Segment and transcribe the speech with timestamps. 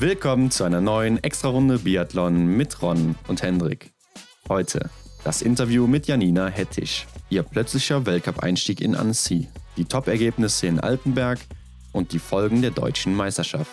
[0.00, 3.92] Willkommen zu einer neuen Extrarunde Biathlon mit Ron und Hendrik.
[4.48, 4.90] Heute
[5.22, 11.38] das Interview mit Janina Hettich, ihr plötzlicher Weltcup-Einstieg in Annecy, die Top-Ergebnisse in Altenberg
[11.92, 13.70] und die Folgen der deutschen Meisterschaft.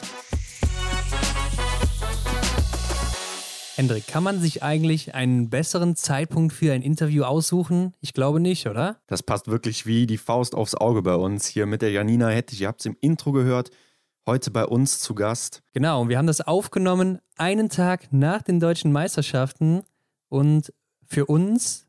[3.75, 7.93] Hendrik, kann man sich eigentlich einen besseren Zeitpunkt für ein Interview aussuchen?
[7.99, 9.01] Ich glaube nicht, oder?
[9.07, 12.61] Das passt wirklich wie die Faust aufs Auge bei uns hier mit der Janina Hettich.
[12.61, 13.71] Ihr habt es im Intro gehört.
[14.27, 15.63] Heute bei uns zu Gast.
[15.73, 19.81] Genau, und wir haben das aufgenommen einen Tag nach den deutschen Meisterschaften
[20.29, 20.71] und
[21.07, 21.87] für uns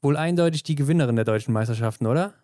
[0.00, 2.34] wohl eindeutig die Gewinnerin der deutschen Meisterschaften, oder?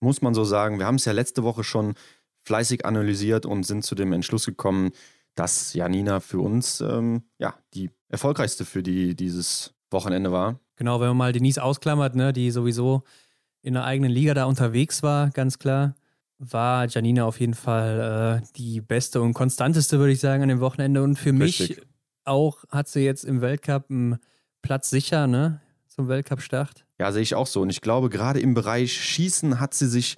[0.00, 0.80] Muss man so sagen.
[0.80, 1.94] Wir haben es ja letzte Woche schon
[2.42, 4.90] fleißig analysiert und sind zu dem Entschluss gekommen,
[5.36, 10.58] dass Janina für uns ähm, ja, die erfolgreichste für die dieses Wochenende war.
[10.74, 13.04] Genau, wenn man mal Denise ausklammert, ne, die sowieso
[13.62, 15.94] in der eigenen Liga da unterwegs war, ganz klar,
[16.38, 20.60] war Janina auf jeden Fall äh, die beste und konstanteste, würde ich sagen, an dem
[20.60, 21.02] Wochenende.
[21.02, 21.76] Und für Richtig.
[21.76, 21.86] mich
[22.24, 24.18] auch hat sie jetzt im Weltcup einen
[24.62, 26.84] Platz sicher, ne, zum Weltcup-Start.
[26.98, 27.60] Ja, sehe ich auch so.
[27.60, 30.16] Und ich glaube, gerade im Bereich Schießen hat sie sich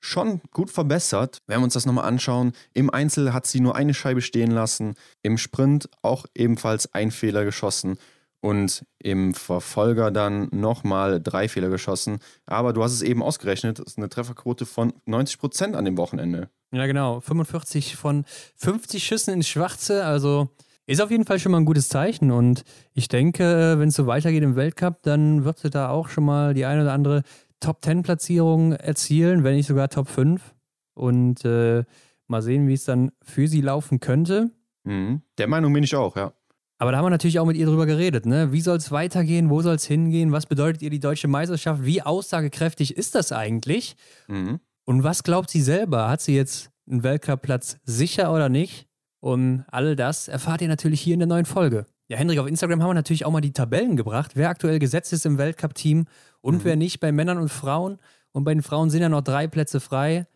[0.00, 1.42] schon gut verbessert.
[1.46, 4.94] Wenn wir uns das nochmal anschauen, im Einzel hat sie nur eine Scheibe stehen lassen,
[5.22, 7.98] im Sprint auch ebenfalls ein Fehler geschossen
[8.46, 12.20] und im Verfolger dann nochmal drei Fehler geschossen.
[12.46, 15.98] Aber du hast es eben ausgerechnet, das ist eine Trefferquote von 90 Prozent an dem
[15.98, 16.48] Wochenende.
[16.70, 17.18] Ja, genau.
[17.18, 18.24] 45 von
[18.54, 20.48] 50 Schüssen ins Schwarze, also
[20.86, 22.30] ist auf jeden Fall schon mal ein gutes Zeichen.
[22.30, 26.24] Und ich denke, wenn es so weitergeht im Weltcup, dann wird sie da auch schon
[26.24, 27.24] mal die eine oder andere
[27.58, 30.54] Top 10 Platzierung erzielen, wenn nicht sogar Top 5.
[30.94, 31.82] Und äh,
[32.28, 34.52] mal sehen, wie es dann für sie laufen könnte.
[34.84, 35.22] Mhm.
[35.36, 36.32] Der Meinung bin ich auch, ja.
[36.78, 38.52] Aber da haben wir natürlich auch mit ihr drüber geredet, ne?
[38.52, 39.48] Wie soll es weitergehen?
[39.48, 40.32] Wo soll es hingehen?
[40.32, 41.84] Was bedeutet ihr die deutsche Meisterschaft?
[41.84, 43.96] Wie aussagekräftig ist das eigentlich?
[44.28, 44.60] Mhm.
[44.84, 46.08] Und was glaubt sie selber?
[46.08, 48.86] Hat sie jetzt einen Weltcup-Platz sicher oder nicht?
[49.20, 51.86] Und all das erfahrt ihr natürlich hier in der neuen Folge.
[52.08, 55.12] Ja, Hendrik, auf Instagram haben wir natürlich auch mal die Tabellen gebracht, wer aktuell gesetzt
[55.12, 56.06] ist im Weltcup-Team
[56.40, 56.64] und mhm.
[56.64, 57.98] wer nicht bei Männern und Frauen.
[58.30, 60.26] Und bei den Frauen sind ja noch drei Plätze frei.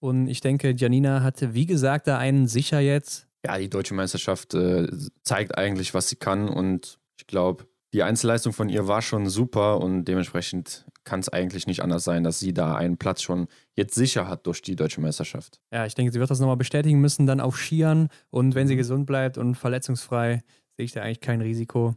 [0.00, 3.28] Und ich denke, Janina hatte, wie gesagt, da einen sicher jetzt.
[3.44, 4.88] Ja, die deutsche Meisterschaft äh,
[5.22, 6.48] zeigt eigentlich, was sie kann.
[6.48, 11.66] Und ich glaube, die Einzelleistung von ihr war schon super und dementsprechend kann es eigentlich
[11.66, 15.00] nicht anders sein, dass sie da einen Platz schon jetzt sicher hat durch die deutsche
[15.00, 15.60] Meisterschaft.
[15.72, 18.08] Ja, ich denke, sie wird das nochmal bestätigen müssen, dann auf Skiern.
[18.30, 18.78] Und wenn sie mhm.
[18.78, 20.42] gesund bleibt und verletzungsfrei,
[20.76, 21.94] sehe ich da eigentlich kein Risiko.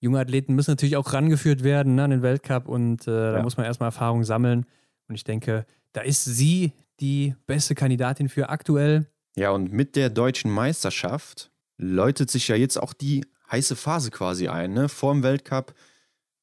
[0.00, 3.32] Junge Athleten müssen natürlich auch rangeführt werden ne, an den Weltcup und äh, ja.
[3.32, 4.66] da muss man erstmal Erfahrung sammeln.
[5.08, 9.06] Und ich denke, da ist sie die beste Kandidatin für aktuell.
[9.36, 14.48] Ja, und mit der deutschen Meisterschaft läutet sich ja jetzt auch die heiße Phase quasi
[14.48, 14.72] ein.
[14.72, 14.88] Ne?
[14.88, 15.74] Vor dem Weltcup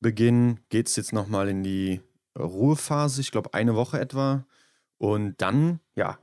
[0.01, 2.01] Beginn geht es jetzt nochmal in die
[2.37, 4.45] Ruhephase, ich glaube eine Woche etwa.
[4.97, 6.17] Und dann, ja,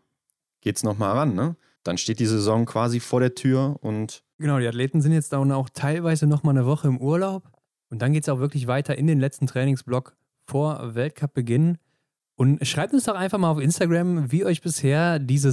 [0.60, 1.34] geht es nochmal ran.
[1.34, 1.56] Ne?
[1.84, 5.50] Dann steht die Saison quasi vor der Tür und Genau, die Athleten sind jetzt dann
[5.50, 7.50] auch teilweise nochmal eine Woche im Urlaub.
[7.90, 11.78] Und dann geht es auch wirklich weiter in den letzten Trainingsblock vor Weltcup-Beginn.
[12.36, 15.50] Und schreibt uns doch einfach mal auf Instagram, wie euch bisher diese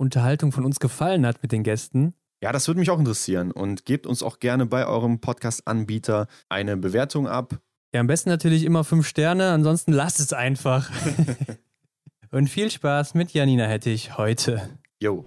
[0.00, 2.14] Sommerunterhaltung von uns gefallen hat mit den Gästen.
[2.42, 3.52] Ja, das würde mich auch interessieren.
[3.52, 7.60] Und gebt uns auch gerne bei eurem Podcast-Anbieter eine Bewertung ab.
[7.92, 10.90] Ja, am besten natürlich immer fünf Sterne, ansonsten lasst es einfach.
[12.30, 14.70] Und viel Spaß mit Janina Hettich heute.
[15.02, 15.26] Jo.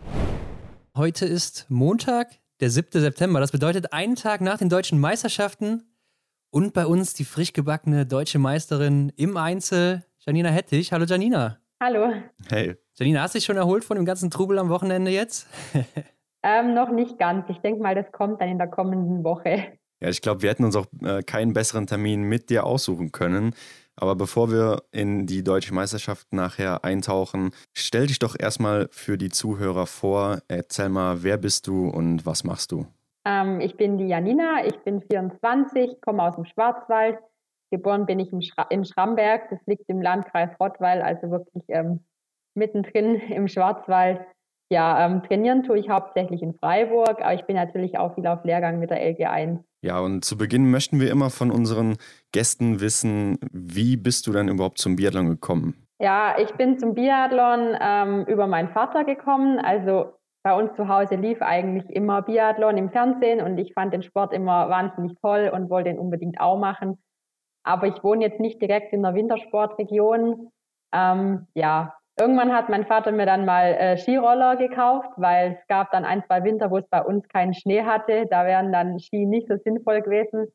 [0.98, 3.00] Heute ist Montag, der 7.
[3.00, 3.40] September.
[3.40, 5.84] Das bedeutet einen Tag nach den deutschen Meisterschaften
[6.50, 10.94] und bei uns die frisch gebackene deutsche Meisterin im Einzel, Janina Hettich.
[10.94, 11.60] Hallo Janina.
[11.80, 12.12] Hallo.
[12.50, 12.78] Hey.
[12.96, 15.48] Janina, hast du dich schon erholt von dem ganzen Trubel am Wochenende jetzt?
[16.44, 17.50] ähm, noch nicht ganz.
[17.50, 19.74] Ich denke mal, das kommt dann in der kommenden Woche.
[20.00, 23.56] Ja, ich glaube, wir hätten uns auch äh, keinen besseren Termin mit dir aussuchen können.
[23.96, 29.30] Aber bevor wir in die deutsche Meisterschaft nachher eintauchen, stell dich doch erstmal für die
[29.30, 30.40] Zuhörer vor.
[30.48, 32.86] Erzähl mal, wer bist du und was machst du?
[33.26, 37.18] Ähm, ich bin die Janina, ich bin 24, komme aus dem Schwarzwald.
[37.72, 42.02] Geboren bin ich Schra in Schramberg, das liegt im Landkreis Rottweil, also wirklich ähm,
[42.56, 44.22] mittendrin im Schwarzwald.
[44.70, 48.44] Ja, ähm, trainieren tue ich hauptsächlich in Freiburg, aber ich bin natürlich auch viel auf
[48.44, 49.60] Lehrgang mit der LG1.
[49.84, 51.98] Ja, und zu Beginn möchten wir immer von unseren
[52.32, 55.86] Gästen wissen, wie bist du dann überhaupt zum Biathlon gekommen?
[56.00, 59.60] Ja, ich bin zum Biathlon ähm, über meinen Vater gekommen.
[59.60, 60.14] Also
[60.44, 64.34] bei uns zu Hause lief eigentlich immer Biathlon im Fernsehen und ich fand den Sport
[64.34, 66.98] immer wahnsinnig toll und wollte ihn unbedingt auch machen.
[67.64, 70.50] Aber ich wohne jetzt nicht direkt in der Wintersportregion.
[70.94, 75.92] Ähm, ja, Irgendwann hat mein Vater mir dann mal äh, Skiroller gekauft, weil es gab
[75.92, 78.28] dann ein, zwei Winter, wo es bei uns keinen Schnee hatte.
[78.28, 80.48] Da wären dann Ski nicht so sinnvoll gewesen.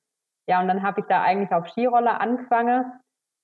[0.49, 2.84] Ja, und dann habe ich da eigentlich auf Skiroller angefangen.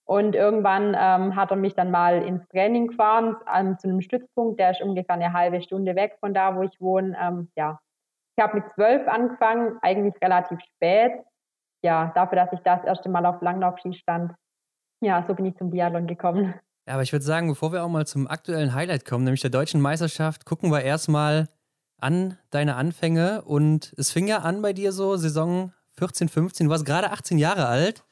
[0.07, 4.61] Und irgendwann ähm, hat er mich dann mal ins Training gefahren, ähm, zu einem Stützpunkt,
[4.61, 7.17] der ist ungefähr eine halbe Stunde weg von da, wo ich wohne.
[7.21, 7.81] Ähm, ja.
[8.37, 11.13] Ich habe mit zwölf angefangen, eigentlich relativ spät.
[11.83, 14.33] Ja, dafür, dass ich das erste Mal auf Langlaufski stand.
[15.01, 16.55] Ja, so bin ich zum Biathlon gekommen.
[16.87, 19.51] Ja, aber ich würde sagen, bevor wir auch mal zum aktuellen Highlight kommen, nämlich der
[19.51, 21.49] deutschen Meisterschaft, gucken wir erstmal
[21.99, 23.43] an deine Anfänge.
[23.43, 26.67] Und es fing ja an bei dir so, Saison 14, 15.
[26.67, 28.05] Du warst gerade 18 Jahre alt.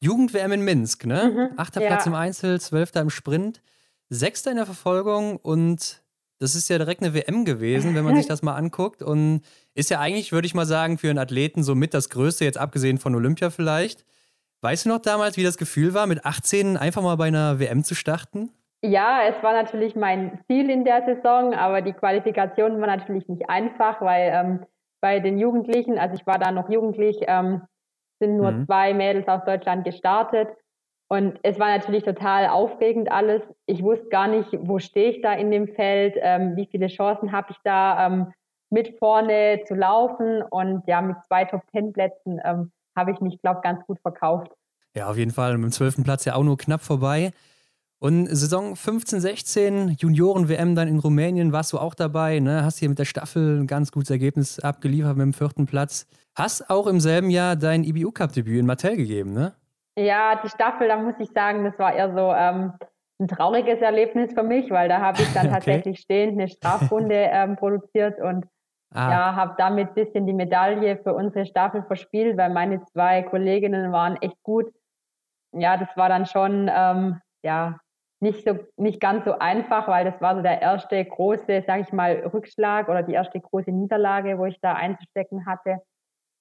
[0.00, 1.32] Jugend-WM in Minsk, ne?
[1.32, 1.88] Mhm, Achter ja.
[1.88, 3.62] Platz im Einzel, Zwölfter im Sprint,
[4.08, 6.02] Sechster in der Verfolgung und
[6.38, 9.02] das ist ja direkt eine WM gewesen, wenn man sich das mal anguckt.
[9.02, 9.40] Und
[9.74, 12.58] ist ja eigentlich, würde ich mal sagen, für einen Athleten so mit das Größte, jetzt
[12.58, 14.04] abgesehen von Olympia vielleicht.
[14.62, 17.84] Weißt du noch damals, wie das Gefühl war, mit 18 einfach mal bei einer WM
[17.84, 18.50] zu starten?
[18.82, 23.48] Ja, es war natürlich mein Ziel in der Saison, aber die Qualifikation war natürlich nicht
[23.48, 24.66] einfach, weil ähm,
[25.00, 27.62] bei den Jugendlichen, also ich war da noch jugendlich, ähm,
[28.20, 28.66] sind nur mhm.
[28.66, 30.48] zwei Mädels aus Deutschland gestartet.
[31.08, 33.42] Und es war natürlich total aufregend alles.
[33.66, 37.30] Ich wusste gar nicht, wo stehe ich da in dem Feld, ähm, wie viele Chancen
[37.30, 38.32] habe ich da, ähm,
[38.70, 40.42] mit vorne zu laufen.
[40.42, 44.50] Und ja, mit zwei Top-Ten-Plätzen ähm, habe ich mich, glaube ich, ganz gut verkauft.
[44.94, 45.56] Ja, auf jeden Fall.
[45.58, 47.32] Mit dem zwölften Platz ja auch nur knapp vorbei.
[47.98, 52.62] Und Saison 15, 16, Junioren-WM dann in Rumänien, warst du auch dabei, ne?
[52.62, 56.06] Hast hier mit der Staffel ein ganz gutes Ergebnis abgeliefert mit dem vierten Platz.
[56.34, 59.54] Hast auch im selben Jahr dein IBU-Cup-Debüt in Mattel gegeben, ne?
[59.98, 62.74] Ja, die Staffel, da muss ich sagen, das war eher so ähm,
[63.18, 65.54] ein trauriges Erlebnis für mich, weil da habe ich dann okay.
[65.54, 68.44] tatsächlich stehend eine Strafrunde ähm, produziert und
[68.92, 69.10] ah.
[69.10, 73.92] ja, habe damit ein bisschen die Medaille für unsere Staffel verspielt, weil meine zwei Kolleginnen
[73.92, 74.72] waren echt gut.
[75.52, 77.78] Ja, das war dann schon ähm, ja
[78.20, 81.92] nicht so nicht ganz so einfach, weil das war so der erste große, sage ich
[81.92, 85.80] mal, Rückschlag oder die erste große Niederlage, wo ich da einzustecken hatte.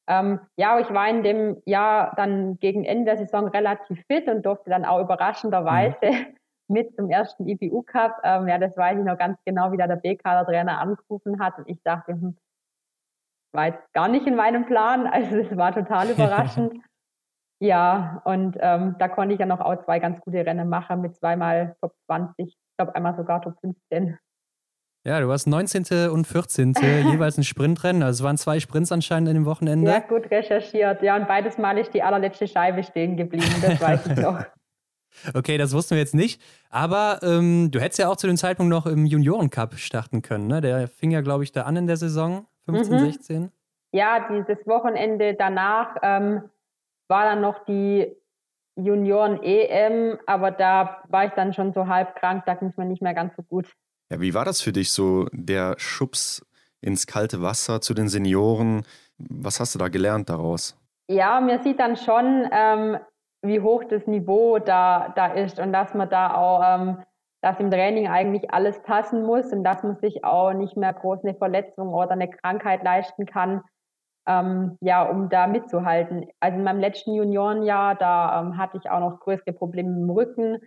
[0.08, 4.46] Ähm, ja, ich war in dem Jahr dann gegen Ende der Saison relativ fit und
[4.46, 6.38] durfte dann auch überraschenderweise mhm.
[6.68, 8.20] mit zum ersten IBU Cup.
[8.24, 11.70] Ähm, ja, das weiß ich noch ganz genau, wie da der B-Kader-Trainer angerufen hat und
[11.70, 12.38] ich dachte, hm,
[13.54, 15.08] war jetzt gar nicht in meinem Plan.
[15.12, 16.74] Also es war total überraschend.
[17.62, 21.16] Ja, und ähm, da konnte ich ja noch auch zwei ganz gute Rennen machen mit
[21.16, 24.18] zweimal Top 20, ich glaube einmal sogar Top 15.
[25.08, 26.10] Ja, du hast 19.
[26.10, 26.74] und 14.
[27.12, 28.02] jeweils ein Sprintrennen.
[28.04, 29.90] Also es waren zwei Sprints anscheinend in dem Wochenende.
[29.90, 31.02] Ja, gut recherchiert.
[31.04, 34.44] Ja, und beides Mal ist die allerletzte Scheibe stehen geblieben, das weiß ich noch.
[35.34, 36.42] Okay, das wussten wir jetzt nicht.
[36.70, 40.48] Aber ähm, du hättest ja auch zu dem Zeitpunkt noch im Junioren-Cup starten können.
[40.48, 40.62] Ne?
[40.62, 43.00] Der fing ja, glaube ich, da an in der Saison, 15, mhm.
[43.00, 43.52] 16.
[43.92, 46.42] Ja, dieses Wochenende danach ähm,
[47.08, 48.14] war dann noch die
[48.76, 53.02] Junioren-EM, aber da war ich dann schon so halb krank, da ging es mir nicht
[53.02, 53.68] mehr ganz so gut.
[54.12, 56.46] Ja, wie war das für dich so, der Schubs
[56.82, 58.86] ins kalte Wasser zu den Senioren?
[59.18, 60.78] Was hast du da gelernt daraus?
[61.08, 62.98] Ja, mir sieht dann schon, ähm,
[63.48, 67.04] wie hoch das Niveau da, da ist und dass man da auch, ähm,
[67.42, 71.24] dass im Training eigentlich alles passen muss und dass man sich auch nicht mehr groß
[71.24, 73.62] eine Verletzung oder eine Krankheit leisten kann,
[74.28, 76.28] ähm, ja, um da mitzuhalten.
[76.40, 80.60] Also in meinem letzten Juniorenjahr, da ähm, hatte ich auch noch größere Probleme im Rücken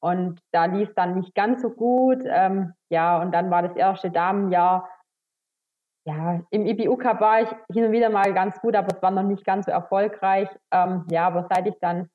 [0.00, 2.22] und da lief dann nicht ganz so gut.
[2.26, 4.88] Ähm, ja, und dann war das erste Damenjahr.
[6.06, 9.10] Ja, im IBU Cup war ich hin und wieder mal ganz gut, aber es war
[9.10, 10.48] noch nicht ganz so erfolgreich.
[10.70, 12.08] Ähm, ja, aber seit ich dann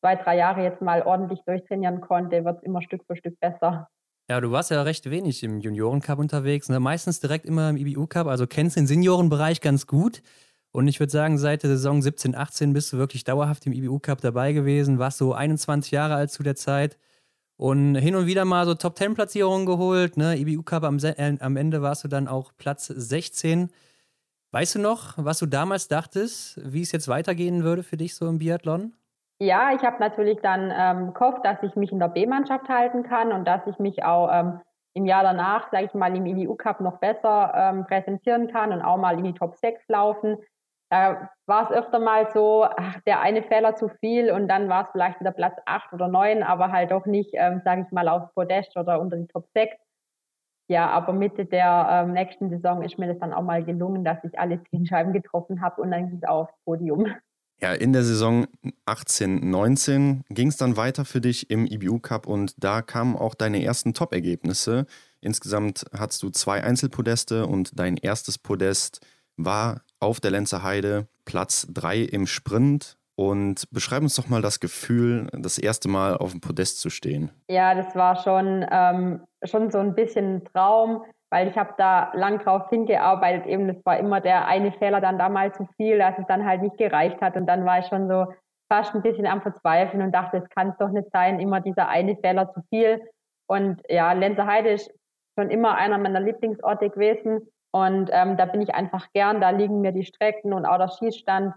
[0.00, 3.88] zwei, drei Jahre jetzt mal ordentlich durchtrainieren konnte, wird es immer Stück für Stück besser.
[4.30, 6.80] Ja, du warst ja recht wenig im Junioren-Cup unterwegs, ne?
[6.80, 10.22] meistens direkt immer im IBU-Cup, also kennst den Seniorenbereich ganz gut.
[10.70, 14.20] Und ich würde sagen, seit der Saison 17, 18 bist du wirklich dauerhaft im IBU-Cup
[14.20, 16.98] dabei gewesen, warst so 21 Jahre alt zu der Zeit
[17.56, 20.16] und hin und wieder mal so Top-10-Platzierungen geholt.
[20.16, 20.36] Ne?
[20.38, 23.70] IBU-Cup am, äh, am Ende warst du dann auch Platz 16.
[24.52, 28.28] Weißt du noch, was du damals dachtest, wie es jetzt weitergehen würde für dich so
[28.28, 28.92] im Biathlon?
[29.40, 33.32] Ja, ich habe natürlich dann ähm, gehofft, dass ich mich in der B-Mannschaft halten kann
[33.32, 34.60] und dass ich mich auch ähm,
[34.94, 38.82] im Jahr danach, sage ich mal, im IBU Cup noch besser ähm, präsentieren kann und
[38.82, 40.38] auch mal in die Top 6 laufen.
[40.90, 44.84] Da war es öfter mal so, ach, der eine Fehler zu viel und dann war
[44.84, 48.08] es vielleicht wieder Platz 8 oder 9, aber halt doch nicht, ähm, sage ich mal,
[48.08, 49.76] auf Podest oder unter die Top 6.
[50.68, 54.22] Ja, aber Mitte der ähm, nächsten Saison ist mir das dann auch mal gelungen, dass
[54.24, 57.06] ich alle zehn Scheiben getroffen habe und dann ging es aufs Podium.
[57.60, 58.46] Ja, in der Saison
[58.86, 63.34] 18, 19 ging es dann weiter für dich im IBU Cup und da kamen auch
[63.34, 64.86] deine ersten Top-Ergebnisse.
[65.20, 69.04] Insgesamt hattest du zwei Einzelpodeste und dein erstes Podest
[69.36, 72.96] war auf der Lenzer Heide, Platz 3 im Sprint.
[73.16, 77.32] Und beschreib uns doch mal das Gefühl, das erste Mal auf dem Podest zu stehen.
[77.50, 82.10] Ja, das war schon, ähm, schon so ein bisschen ein Traum weil ich habe da
[82.14, 83.46] lang drauf hingearbeitet.
[83.46, 86.46] Eben, das war immer der eine Fehler dann da mal zu viel, dass es dann
[86.46, 87.36] halt nicht gereicht hat.
[87.36, 88.26] Und dann war ich schon so
[88.70, 92.16] fast ein bisschen am Verzweifeln und dachte, es kann doch nicht sein, immer dieser eine
[92.16, 93.02] Fehler zu viel.
[93.46, 94.90] Und ja, Lenzerheide ist
[95.38, 97.48] schon immer einer meiner Lieblingsorte gewesen.
[97.70, 100.88] Und ähm, da bin ich einfach gern, da liegen mir die Strecken und auch der
[100.88, 101.54] Schießstand.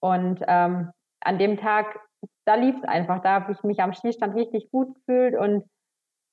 [0.00, 0.90] Und ähm,
[1.20, 2.00] an dem Tag,
[2.44, 3.20] da lief es einfach.
[3.22, 5.64] Da habe ich mich am Schießstand richtig gut gefühlt und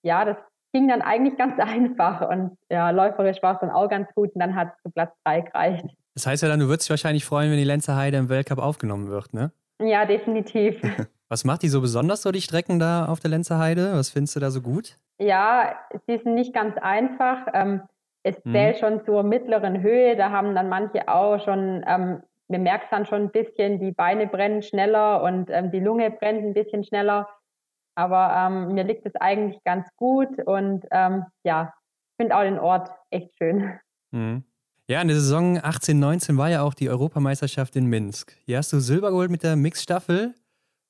[0.04, 0.38] ja, das
[0.74, 2.30] ging dann eigentlich ganz einfach.
[2.30, 5.14] Und ja, läuferisch war es dann auch ganz gut und dann hat es zu Platz
[5.26, 5.86] 3 gereicht.
[6.14, 8.60] Das heißt ja dann, du würdest dich wahrscheinlich freuen, wenn die Lenzer Heide im Weltcup
[8.60, 9.52] aufgenommen wird, ne?
[9.82, 10.82] Ja, definitiv.
[11.30, 13.94] Was macht die so besonders, so die Strecken da auf der Lenzer Heide?
[13.94, 14.98] Was findest du da so gut?
[15.20, 15.76] Ja,
[16.08, 17.46] sie sind nicht ganz einfach.
[17.54, 17.84] Ähm,
[18.24, 18.52] es mhm.
[18.52, 20.16] zählt schon zur mittleren Höhe.
[20.16, 24.26] Da haben dann manche auch schon, ähm, man merkt dann schon ein bisschen, die Beine
[24.28, 27.30] brennen schneller und ähm, die Lunge brennt ein bisschen schneller.
[28.00, 31.74] Aber ähm, mir liegt es eigentlich ganz gut und ähm, ja,
[32.12, 33.78] ich finde auch den Ort echt schön.
[34.12, 34.46] Mhm.
[34.88, 38.38] Ja, in der Saison 18, 19 war ja auch die Europameisterschaft in Minsk.
[38.46, 40.34] Hier hast du Silber geholt mit der Mixstaffel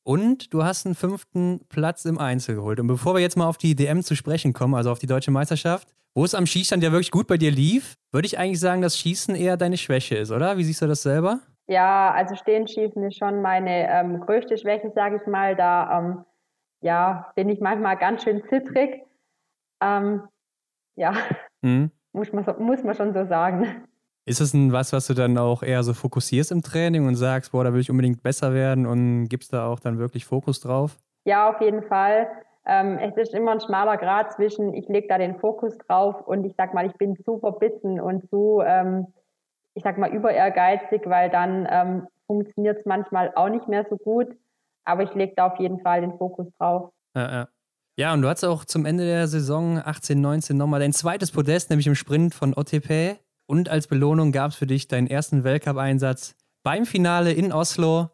[0.04, 2.80] und du hast einen fünften Platz im Einzel geholt.
[2.80, 5.32] Und bevor wir jetzt mal auf die DM zu sprechen kommen, also auf die deutsche
[5.32, 8.84] Meisterschaft, wo es am Schießstand ja wirklich gut bei dir lief, würde ich eigentlich sagen,
[8.84, 10.58] dass Schießen eher deine Schwäche ist, oder?
[10.58, 11.39] Wie siehst du das selber?
[11.68, 15.56] Ja, also Stehenschießen ist schon meine ähm, größte Schwäche, sage ich mal.
[15.56, 16.25] Da ähm,
[16.82, 19.04] ja, bin ich manchmal ganz schön zittrig.
[19.82, 20.24] Ähm,
[20.96, 21.14] ja,
[21.62, 21.92] mhm.
[22.12, 23.88] muss, man so, muss man schon so sagen.
[24.26, 27.52] Ist das ein, was, was du dann auch eher so fokussierst im Training und sagst,
[27.52, 30.98] boah, da will ich unbedingt besser werden und gibst da auch dann wirklich Fokus drauf?
[31.26, 32.28] Ja, auf jeden Fall.
[32.66, 36.46] Ähm, es ist immer ein schmaler Grad zwischen, ich lege da den Fokus drauf und
[36.46, 39.08] ich sag mal, ich bin zu verbissen und zu, ähm,
[39.74, 43.98] ich sag mal, über ehrgeizig, weil dann ähm, funktioniert es manchmal auch nicht mehr so
[43.98, 44.28] gut.
[44.86, 46.92] Aber ich lege da auf jeden Fall den Fokus drauf.
[47.16, 47.48] Ja, ja.
[47.98, 51.70] ja, und du hast auch zum Ende der Saison 18, 19 nochmal dein zweites Podest,
[51.70, 53.18] nämlich im Sprint von OTP.
[53.48, 58.10] Und als Belohnung gab es für dich deinen ersten Weltcup-Einsatz beim Finale in Oslo.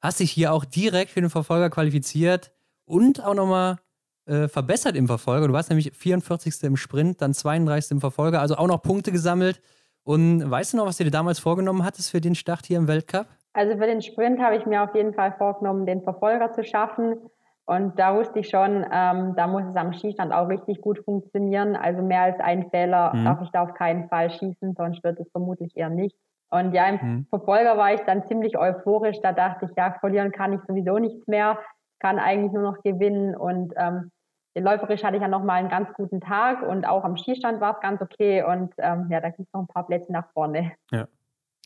[0.00, 2.52] Hast dich hier auch direkt für den Verfolger qualifiziert
[2.84, 3.78] und auch nochmal
[4.26, 5.48] äh, verbessert im Verfolger.
[5.48, 6.62] Du warst nämlich 44.
[6.62, 7.92] im Sprint, dann 32.
[7.92, 9.60] im Verfolger, also auch noch Punkte gesammelt.
[10.02, 12.86] Und weißt du noch, was du dir damals vorgenommen hattest für den Start hier im
[12.86, 13.26] Weltcup?
[13.56, 17.16] Also für den Sprint habe ich mir auf jeden Fall vorgenommen, den Verfolger zu schaffen.
[17.64, 21.74] Und da wusste ich schon, ähm, da muss es am Skistand auch richtig gut funktionieren.
[21.74, 23.24] Also mehr als ein Fehler mhm.
[23.24, 26.14] darf ich da auf keinen Fall schießen, sonst wird es vermutlich eher nicht.
[26.50, 27.26] Und ja, im mhm.
[27.30, 29.20] Verfolger war ich dann ziemlich euphorisch.
[29.22, 31.58] Da dachte ich, ja, verlieren kann ich sowieso nichts mehr,
[31.98, 33.34] kann eigentlich nur noch gewinnen.
[33.34, 34.10] Und ähm,
[34.54, 37.80] läuferisch hatte ich ja nochmal einen ganz guten Tag und auch am Skistand war es
[37.80, 38.44] ganz okay.
[38.44, 40.72] Und ähm, ja, da gibt es noch ein paar Plätze nach vorne.
[40.90, 41.08] Ja.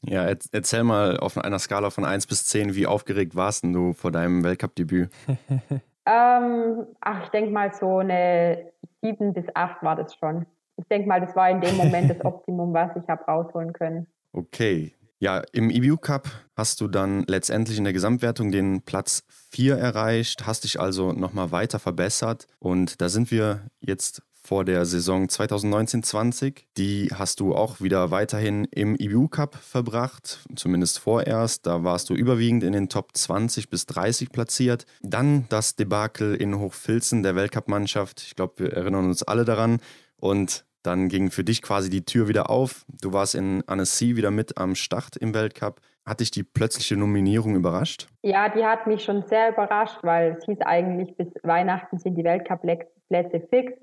[0.03, 4.11] Ja, erzähl mal auf einer Skala von 1 bis 10, wie aufgeregt warst du vor
[4.11, 5.11] deinem Weltcup-Debüt?
[6.07, 10.47] Ähm, ach, ich denke mal so eine 7 bis 8 war das schon.
[10.77, 14.07] Ich denke mal, das war in dem Moment das Optimum, was ich habe rausholen können.
[14.33, 14.95] Okay.
[15.19, 20.47] Ja, im EBU Cup hast du dann letztendlich in der Gesamtwertung den Platz 4 erreicht,
[20.47, 26.65] hast dich also nochmal weiter verbessert und da sind wir jetzt vor der Saison 2019-20.
[26.77, 31.67] Die hast du auch wieder weiterhin im IBU Cup verbracht, zumindest vorerst.
[31.67, 34.87] Da warst du überwiegend in den Top 20 bis 30 platziert.
[35.03, 38.23] Dann das Debakel in Hochfilzen der Weltcup-Mannschaft.
[38.23, 39.81] Ich glaube, wir erinnern uns alle daran.
[40.17, 42.85] Und dann ging für dich quasi die Tür wieder auf.
[43.03, 45.81] Du warst in Annecy wieder mit am Start im Weltcup.
[46.07, 48.09] Hat dich die plötzliche Nominierung überrascht?
[48.23, 52.25] Ja, die hat mich schon sehr überrascht, weil es hieß eigentlich, bis Weihnachten sind die
[52.25, 53.75] Weltcup-Plätze fix.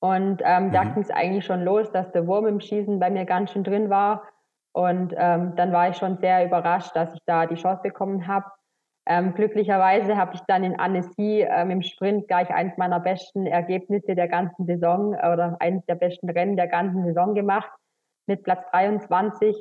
[0.00, 0.72] Und ähm, mhm.
[0.72, 3.64] da ging es eigentlich schon los, dass der Wurm im Schießen bei mir ganz schön
[3.64, 4.22] drin war.
[4.72, 8.46] Und ähm, dann war ich schon sehr überrascht, dass ich da die Chance bekommen habe.
[9.08, 14.16] Ähm, glücklicherweise habe ich dann in Annecy ähm, im Sprint gleich eines meiner besten Ergebnisse
[14.16, 17.70] der ganzen Saison oder eines der besten Rennen der ganzen Saison gemacht
[18.26, 19.56] mit Platz 23.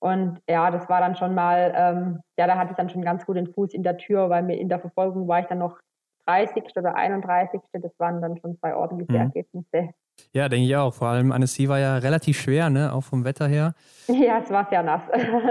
[0.00, 3.24] Und ja, das war dann schon mal, ähm, ja, da hatte ich dann schon ganz
[3.24, 5.78] gut den Fuß in der Tür, weil mir in der Verfolgung war ich dann noch
[6.26, 6.64] 30.
[6.76, 7.60] oder 31.
[7.72, 9.18] Das waren dann schon zwei ordentliche mhm.
[9.18, 9.94] Ergebnisse.
[10.32, 10.94] Ja, denke ich auch.
[10.94, 12.92] Vor allem Annecy war ja relativ schwer, ne?
[12.92, 13.74] auch vom Wetter her.
[14.08, 15.02] Ja, es war sehr nass.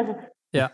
[0.54, 0.70] ja.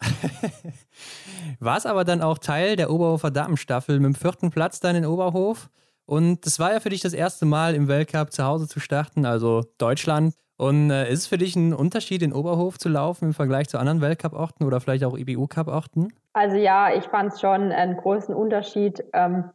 [1.60, 5.06] war es aber dann auch Teil der Oberhofer Damenstaffel mit dem vierten Platz dann in
[5.06, 5.70] Oberhof?
[6.06, 9.26] Und das war ja für dich das erste Mal im Weltcup zu Hause zu starten,
[9.26, 10.34] also Deutschland.
[10.58, 13.78] Und äh, ist es für dich ein Unterschied, in Oberhof zu laufen im Vergleich zu
[13.78, 16.14] anderen Weltcup-Orten oder vielleicht auch IBU-Cup-Orten?
[16.34, 19.04] Also ja, ich fand es schon einen großen Unterschied.
[19.14, 19.52] Ähm,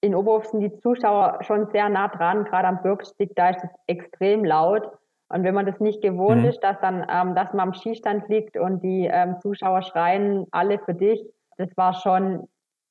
[0.00, 3.70] in Oberhof sind die Zuschauer schon sehr nah dran, gerade am Bürgstieg, da ist es
[3.86, 4.90] extrem laut.
[5.28, 6.48] Und wenn man das nicht gewohnt mhm.
[6.48, 10.78] ist, dass dann, ähm, dass man am Skistand liegt und die ähm, Zuschauer schreien, alle
[10.78, 11.22] für dich,
[11.58, 12.48] das war schon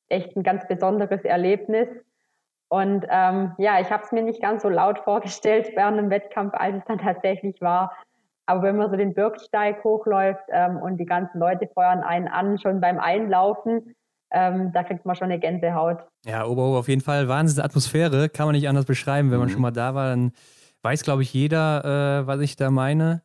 [0.09, 1.87] echt ein ganz besonderes Erlebnis.
[2.69, 6.53] Und ähm, ja, ich habe es mir nicht ganz so laut vorgestellt während dem Wettkampf,
[6.53, 7.95] als es dann tatsächlich war.
[8.45, 12.57] Aber wenn man so den Bürgsteig hochläuft ähm, und die ganzen Leute feuern einen an,
[12.57, 13.95] schon beim Einlaufen,
[14.31, 15.99] ähm, da kriegt man schon eine Gänsehaut.
[16.25, 17.27] Ja, Oberhof auf jeden Fall.
[17.27, 19.31] Wahnsinnige Atmosphäre, kann man nicht anders beschreiben.
[19.31, 19.53] Wenn man mhm.
[19.53, 20.31] schon mal da war, dann
[20.83, 23.21] weiß, glaube ich, jeder, äh, was ich da meine.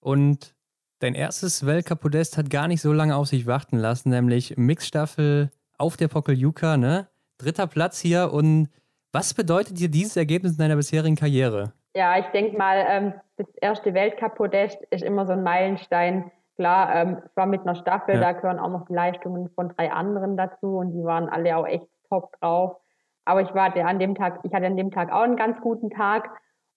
[0.00, 0.54] Und
[1.00, 5.96] dein erstes Weltcup-Podest hat gar nicht so lange auf sich warten lassen, nämlich Mixstaffel auf
[5.96, 7.08] der Pokeljuka, ne?
[7.38, 8.32] Dritter Platz hier.
[8.32, 8.68] Und
[9.12, 11.72] was bedeutet dir dieses Ergebnis in deiner bisherigen Karriere?
[11.96, 16.30] Ja, ich denke mal, ähm, das erste Weltcup-Podest ist immer so ein Meilenstein.
[16.58, 18.20] Klar, ähm, es war mit einer Staffel, ja.
[18.20, 21.66] da gehören auch noch die Leistungen von drei anderen dazu und die waren alle auch
[21.66, 22.76] echt top drauf.
[23.24, 25.90] Aber ich war an dem Tag, ich hatte an dem Tag auch einen ganz guten
[25.90, 26.28] Tag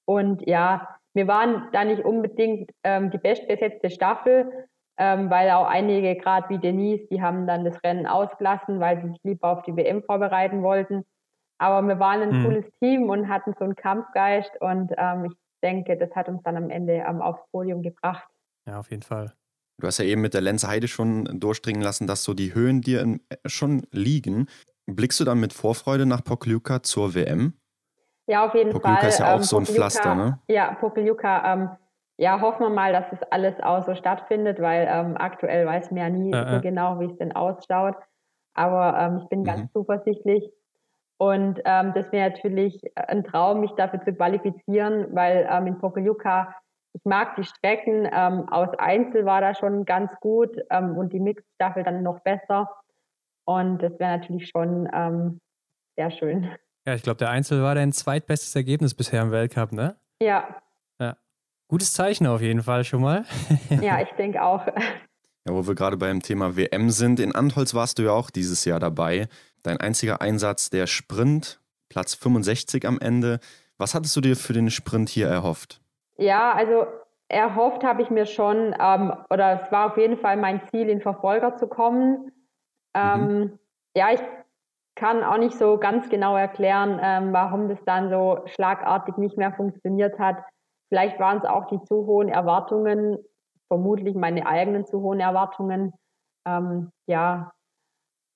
[0.05, 4.51] und ja, wir waren da nicht unbedingt ähm, die bestbesetzte Staffel,
[4.97, 9.07] ähm, weil auch einige, gerade wie Denise, die haben dann das Rennen ausgelassen, weil sie
[9.09, 11.05] sich lieber auf die WM vorbereiten wollten.
[11.57, 12.43] Aber wir waren ein mhm.
[12.43, 15.33] cooles Team und hatten so einen Kampfgeist und ähm, ich
[15.63, 18.27] denke, das hat uns dann am Ende ähm, aufs Podium gebracht.
[18.67, 19.33] Ja, auf jeden Fall.
[19.81, 22.81] Du hast ja eben mit der Lenze Heide schon durchdringen lassen, dass so die Höhen
[22.81, 24.47] dir in, schon liegen.
[24.85, 27.53] Blickst du dann mit Vorfreude nach Pokljuka zur WM?
[28.27, 29.09] Ja, auf jeden Pokljuka Fall.
[29.09, 30.39] ist ja auch ähm, so ein Pflaster, ne?
[30.47, 31.69] Ja, Pokljuka, ähm,
[32.17, 35.97] ja, hoffen wir mal, dass das alles auch so stattfindet, weil ähm, aktuell weiß man
[35.99, 37.95] ja nie äh, so genau, wie es denn ausschaut.
[38.53, 39.45] Aber ähm, ich bin mhm.
[39.45, 40.47] ganz zuversichtlich.
[41.17, 46.53] Und ähm, das wäre natürlich ein Traum, mich dafür zu qualifizieren, weil ähm, in Pokljuka,
[46.93, 51.19] ich mag die Strecken, ähm, aus Einzel war da schon ganz gut ähm, und die
[51.19, 52.69] Mixstaffel dann noch besser.
[53.45, 55.39] Und das wäre natürlich schon ähm,
[55.95, 56.49] sehr schön.
[56.85, 59.95] Ja, ich glaube, der Einzel war dein zweitbestes Ergebnis bisher im Weltcup, ne?
[60.21, 60.61] Ja.
[60.99, 61.17] Ja.
[61.67, 63.25] Gutes Zeichen auf jeden Fall schon mal.
[63.81, 64.65] ja, ich denke auch.
[64.67, 68.65] Ja, wo wir gerade beim Thema WM sind, in Antholz warst du ja auch dieses
[68.65, 69.27] Jahr dabei.
[69.63, 73.39] Dein einziger Einsatz, der Sprint, Platz 65 am Ende.
[73.77, 75.81] Was hattest du dir für den Sprint hier erhofft?
[76.21, 76.85] Ja, also
[77.29, 81.01] erhofft habe ich mir schon, ähm, oder es war auf jeden Fall mein Ziel, in
[81.01, 82.31] Verfolger zu kommen.
[82.93, 83.59] Ähm, mhm.
[83.95, 84.21] Ja, ich
[84.95, 89.51] kann auch nicht so ganz genau erklären, ähm, warum das dann so schlagartig nicht mehr
[89.51, 90.37] funktioniert hat.
[90.89, 93.17] Vielleicht waren es auch die zu hohen Erwartungen,
[93.67, 95.91] vermutlich meine eigenen zu hohen Erwartungen.
[96.45, 97.51] Ähm, ja,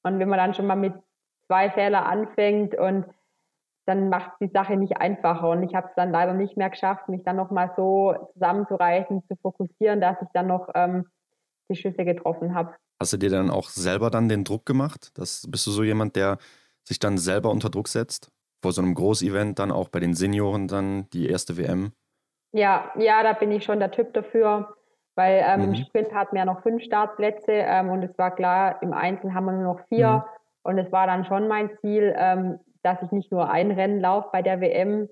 [0.04, 0.94] und wenn man dann schon mal mit
[1.46, 3.06] zwei Fehlern anfängt und
[3.86, 5.50] dann macht die Sache nicht einfacher.
[5.50, 9.36] Und ich habe es dann leider nicht mehr geschafft, mich dann nochmal so zusammenzureißen, zu
[9.42, 11.06] fokussieren, dass ich dann noch ähm,
[11.70, 12.74] die Schüsse getroffen habe.
[13.00, 15.12] Hast du dir dann auch selber dann den Druck gemacht?
[15.16, 16.38] Das, bist du so jemand, der
[16.84, 18.32] sich dann selber unter Druck setzt?
[18.62, 21.92] Vor so einem Großevent dann auch bei den Senioren dann die erste WM?
[22.54, 24.76] Ja, ja, da bin ich schon der Typ dafür,
[25.16, 25.66] weil ähm, mhm.
[25.66, 29.46] im Sprint hatten wir noch fünf Startplätze ähm, und es war klar, im Einzel haben
[29.46, 30.24] wir nur noch vier mhm.
[30.64, 34.30] und es war dann schon mein Ziel, ähm, dass ich nicht nur ein Rennen laufe
[34.32, 35.10] bei der WM,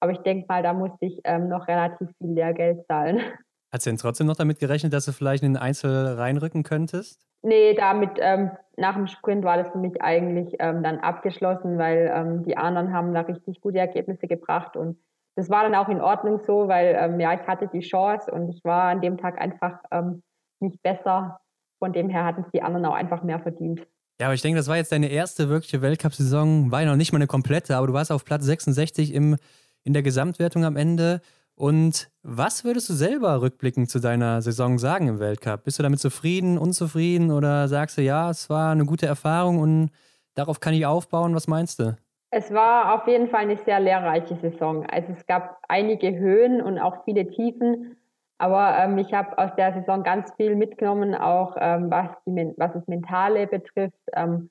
[0.00, 3.20] aber ich denke mal, da musste ich ähm, noch relativ viel Lehrgeld zahlen.
[3.72, 7.26] Hast du denn trotzdem noch damit gerechnet, dass du vielleicht in den Einzel reinrücken könntest?
[7.42, 12.12] Nee, damit ähm, nach dem Sprint war das für mich eigentlich ähm, dann abgeschlossen, weil
[12.14, 14.98] ähm, die anderen haben da richtig gute Ergebnisse gebracht und
[15.36, 18.50] das war dann auch in Ordnung so, weil ähm, ja, ich hatte die Chance und
[18.50, 20.22] ich war an dem Tag einfach ähm,
[20.60, 21.40] nicht besser.
[21.78, 23.86] Von dem her hatten es die anderen auch einfach mehr verdient.
[24.22, 26.70] Ja, aber ich denke, das war jetzt deine erste wirkliche Weltcup-Saison.
[26.70, 29.36] War ja noch nicht mal eine komplette, aber du warst auf Platz 66 im,
[29.82, 31.20] in der Gesamtwertung am Ende.
[31.56, 35.64] Und was würdest du selber rückblickend zu deiner Saison sagen im Weltcup?
[35.64, 39.90] Bist du damit zufrieden, unzufrieden oder sagst du, ja, es war eine gute Erfahrung und
[40.36, 41.34] darauf kann ich aufbauen?
[41.34, 41.96] Was meinst du?
[42.30, 44.86] Es war auf jeden Fall eine sehr lehrreiche Saison.
[44.86, 47.96] Also es gab einige Höhen und auch viele Tiefen.
[48.42, 52.72] Aber ähm, ich habe aus der Saison ganz viel mitgenommen, auch ähm, was, die, was
[52.72, 54.00] das Mentale betrifft.
[54.14, 54.50] Ähm,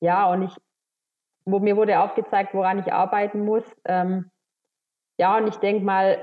[0.00, 0.56] ja, und ich,
[1.44, 3.62] wo, mir wurde aufgezeigt, woran ich arbeiten muss.
[3.84, 4.28] Ähm,
[5.20, 6.18] ja, und ich denke mal,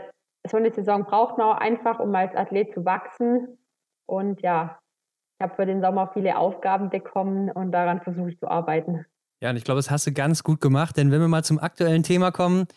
[0.46, 3.58] so eine Saison braucht man auch einfach, um als Athlet zu wachsen.
[4.06, 4.78] Und ja,
[5.38, 9.06] ich habe für den Sommer viele Aufgaben bekommen und daran versuche ich zu arbeiten.
[9.40, 11.60] Ja, und ich glaube, das hast du ganz gut gemacht, denn wenn wir mal zum
[11.60, 12.68] aktuellen Thema kommen,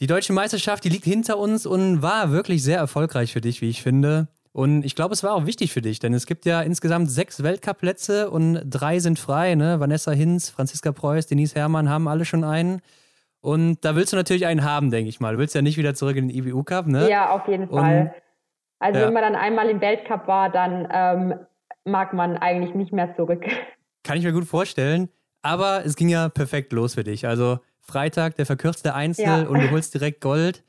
[0.00, 3.68] die deutsche Meisterschaft, die liegt hinter uns und war wirklich sehr erfolgreich für dich, wie
[3.68, 4.28] ich finde.
[4.52, 7.42] Und ich glaube, es war auch wichtig für dich, denn es gibt ja insgesamt sechs
[7.42, 9.54] Weltcup-Plätze und drei sind frei.
[9.54, 9.80] Ne?
[9.80, 12.82] Vanessa Hinz, Franziska Preuß, Denise Herrmann haben alle schon einen.
[13.40, 15.34] Und da willst du natürlich einen haben, denke ich mal.
[15.34, 17.08] Du willst ja nicht wieder zurück in den IBU Cup, ne?
[17.10, 18.14] Ja, auf jeden Fall.
[18.78, 19.06] also ja.
[19.06, 21.34] wenn man dann einmal im Weltcup war, dann ähm,
[21.84, 23.44] mag man eigentlich nicht mehr zurück.
[24.04, 25.08] Kann ich mir gut vorstellen.
[25.42, 27.26] Aber es ging ja perfekt los für dich.
[27.26, 29.42] Also Freitag der verkürzte Einzel ja.
[29.42, 30.62] und du holst direkt Gold.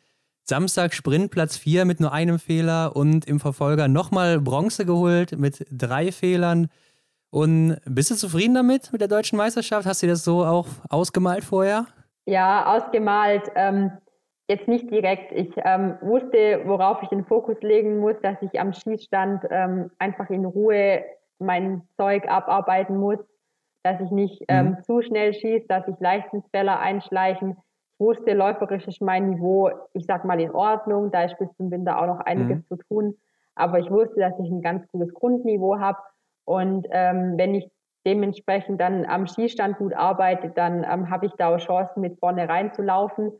[0.45, 5.65] Samstag Sprint Platz 4 mit nur einem Fehler und im Verfolger nochmal Bronze geholt mit
[5.71, 6.69] drei Fehlern.
[7.29, 9.87] Und bist du zufrieden damit, mit der deutschen Meisterschaft?
[9.87, 11.85] Hast du dir das so auch ausgemalt vorher?
[12.25, 13.49] Ja, ausgemalt.
[13.55, 13.91] Ähm,
[14.49, 15.31] jetzt nicht direkt.
[15.31, 20.29] Ich ähm, wusste, worauf ich den Fokus legen muss, dass ich am Schießstand ähm, einfach
[20.29, 21.03] in Ruhe
[21.39, 23.19] mein Zeug abarbeiten muss,
[23.83, 24.45] dass ich nicht mhm.
[24.47, 27.57] ähm, zu schnell schieße, dass ich Leichtensfäller einschleichen.
[27.93, 31.11] Ich wusste, läuferisch ist mein Niveau, ich sag mal, in Ordnung.
[31.11, 32.67] Da ist bis zum Winter auch noch einiges mhm.
[32.67, 33.17] zu tun.
[33.55, 35.99] Aber ich wusste, dass ich ein ganz gutes Grundniveau habe.
[36.45, 37.69] Und ähm, wenn ich
[38.05, 42.49] dementsprechend dann am Skistand gut arbeite, dann ähm, habe ich da auch Chancen, mit vorne
[42.49, 43.31] reinzulaufen.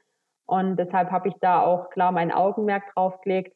[0.45, 3.55] Und deshalb habe ich da auch klar mein Augenmerk drauf gelegt.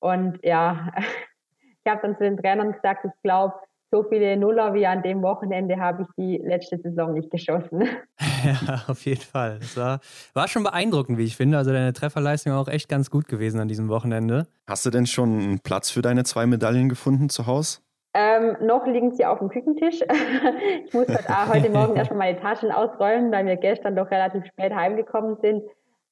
[0.00, 0.90] Und ja,
[1.84, 3.54] ich habe dann zu den Trainern gesagt, ich glaube,
[3.90, 7.88] so viele Nuller wie an dem Wochenende habe ich die letzte Saison nicht geschossen.
[8.44, 9.58] Ja, auf jeden Fall.
[9.60, 10.00] Das war,
[10.34, 11.58] war schon beeindruckend, wie ich finde.
[11.58, 14.46] Also deine Trefferleistung war auch echt ganz gut gewesen an diesem Wochenende.
[14.68, 17.80] Hast du denn schon einen Platz für deine zwei Medaillen gefunden zu Hause?
[18.14, 20.00] Ähm, noch liegen sie auf dem Küchentisch.
[20.86, 24.74] ich muss halt heute Morgen erstmal meine Taschen ausräumen, weil wir gestern doch relativ spät
[24.74, 25.62] heimgekommen sind.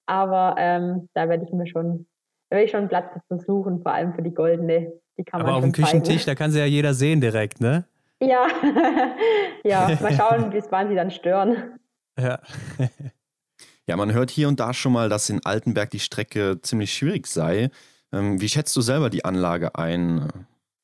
[0.07, 2.07] Aber ähm, da werde ich mir schon,
[2.49, 4.93] da werde ich schon einen Platz versuchen, vor allem für die goldene.
[5.19, 7.85] Die kann Aber man auf dem Küchentisch, da kann sie ja jeder sehen direkt, ne?
[8.21, 8.47] Ja,
[9.65, 11.79] ja, mal schauen, bis wann sie dann stören.
[12.19, 12.39] Ja.
[13.87, 17.27] ja, man hört hier und da schon mal, dass in Altenberg die Strecke ziemlich schwierig
[17.27, 17.71] sei.
[18.13, 20.29] Ähm, wie schätzt du selber die Anlage ein?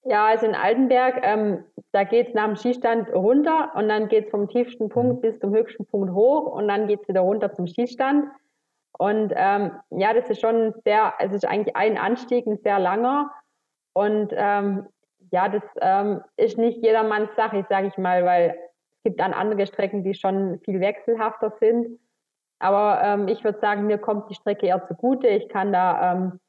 [0.05, 4.27] Ja, also in Altenberg, ähm, da geht es nach dem Skistand runter und dann geht
[4.27, 5.21] es vom tiefsten Punkt mhm.
[5.21, 8.27] bis zum höchsten Punkt hoch und dann geht es wieder runter zum Skistand.
[8.99, 13.31] Und ähm, ja, das ist schon sehr, es ist eigentlich ein Anstieg, ein sehr langer.
[13.95, 14.87] Und ähm,
[15.31, 18.57] ja, das ähm, ist nicht jedermanns Sache, sage ich mal, weil
[18.97, 21.99] es gibt dann andere Strecken, die schon viel wechselhafter sind.
[22.59, 25.27] Aber ähm, ich würde sagen, mir kommt die Strecke eher zugute.
[25.27, 26.41] Ich kann da, ähm,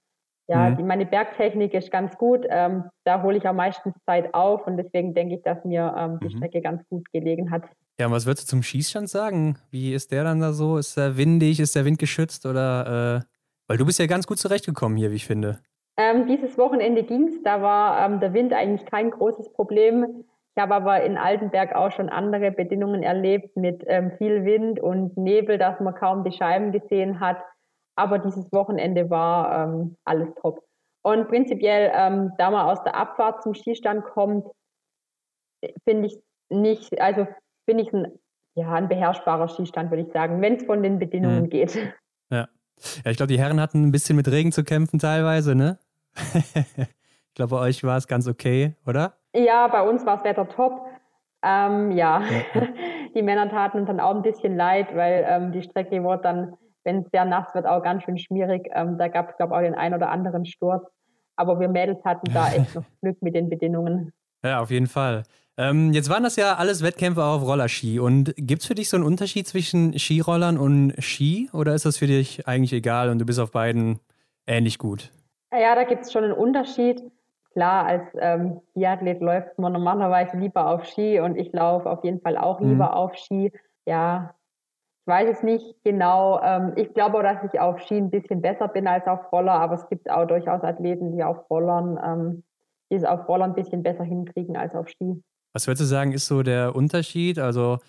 [0.47, 0.77] ja, mhm.
[0.77, 2.45] die, meine Bergtechnik ist ganz gut.
[2.49, 6.19] Ähm, da hole ich am meisten Zeit auf und deswegen denke ich, dass mir ähm,
[6.19, 6.37] die mhm.
[6.37, 7.63] Strecke ganz gut gelegen hat.
[7.99, 9.57] Ja, und was würdest du zum Schießstand sagen?
[9.69, 10.77] Wie ist der dann da so?
[10.77, 11.59] Ist der windig?
[11.59, 12.45] Ist der Wind geschützt?
[12.45, 13.25] Oder, äh,
[13.67, 15.59] weil du bist ja ganz gut zurechtgekommen hier, wie ich finde.
[15.97, 20.25] Ähm, dieses Wochenende ging es, da war ähm, der Wind eigentlich kein großes Problem.
[20.55, 25.15] Ich habe aber in Altenberg auch schon andere Bedingungen erlebt mit ähm, viel Wind und
[25.17, 27.37] Nebel, dass man kaum die Scheiben gesehen hat.
[27.95, 30.63] Aber dieses Wochenende war ähm, alles top.
[31.03, 34.47] Und prinzipiell, ähm, da man aus der Abfahrt zum Skistand kommt,
[35.85, 36.17] finde ich
[36.49, 37.27] nicht, also
[37.65, 38.07] finde ich ein,
[38.55, 41.49] ja, ein beherrschbarer Skistand, würde ich sagen, wenn es von den Bedingungen mhm.
[41.49, 41.75] geht.
[42.29, 42.47] Ja.
[43.05, 45.77] Ja, ich glaube, die Herren hatten ein bisschen mit Regen zu kämpfen teilweise, ne?
[46.15, 49.13] ich glaube, bei euch war es ganz okay, oder?
[49.35, 50.85] Ja, bei uns war das Wetter top.
[51.43, 52.67] Ähm, ja, ja,
[53.15, 56.53] die Männer taten uns dann auch ein bisschen leid, weil ähm, die Strecke wurde dann,
[56.83, 58.69] wenn es sehr nass wird, auch ganz schön schwierig.
[58.73, 60.85] Ähm, da gab es, glaube ich, auch den einen oder anderen Sturz.
[61.35, 64.13] Aber wir Mädels hatten da echt noch Glück mit den Bedingungen.
[64.43, 65.23] Ja, auf jeden Fall.
[65.57, 67.99] Ähm, jetzt waren das ja alles Wettkämpfe auf Rollerski.
[67.99, 71.49] Und gibt es für dich so einen Unterschied zwischen Skirollern und Ski?
[71.53, 73.99] Oder ist das für dich eigentlich egal und du bist auf beiden
[74.47, 75.11] ähnlich gut?
[75.51, 77.03] Ja, da gibt es schon einen Unterschied.
[77.51, 82.19] Klar, als ähm, Biathlet läuft man normalerweise lieber auf Ski und ich laufe auf jeden
[82.19, 82.93] Fall auch lieber mhm.
[82.93, 83.51] auf Ski.
[83.85, 84.33] Ja,
[85.01, 86.41] ich weiß es nicht genau.
[86.41, 89.51] Ähm, ich glaube auch, dass ich auf Ski ein bisschen besser bin als auf Roller,
[89.51, 92.43] aber es gibt auch durchaus Athleten, die auf Rollern, ähm,
[92.89, 95.21] die es auf Rollern ein bisschen besser hinkriegen als auf Ski.
[95.53, 97.39] Was würdest du sagen, ist so der Unterschied?
[97.39, 97.79] Also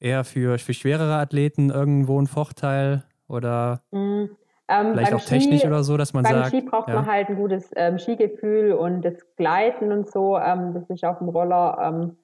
[0.00, 3.82] eher für, für schwerere Athleten irgendwo ein Vorteil oder?
[3.90, 4.36] Mhm.
[4.68, 6.52] Ähm, Vielleicht auch Ski, technisch oder so, dass man beim sagt.
[6.52, 6.94] Beim Ski braucht ja.
[6.94, 10.38] man halt ein gutes ähm, Skigefühl und das Gleiten und so.
[10.38, 11.78] Ähm, das ist auf dem Roller.
[11.82, 12.16] Ähm,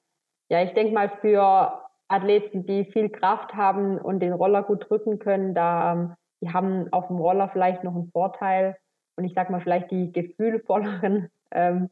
[0.48, 5.18] ja, ich denke mal für Athleten, die viel Kraft haben und den Roller gut drücken
[5.18, 8.76] können, da ähm, die haben auf dem Roller vielleicht noch einen Vorteil.
[9.16, 11.90] Und ich sag mal, vielleicht die gefühlvolleren ähm,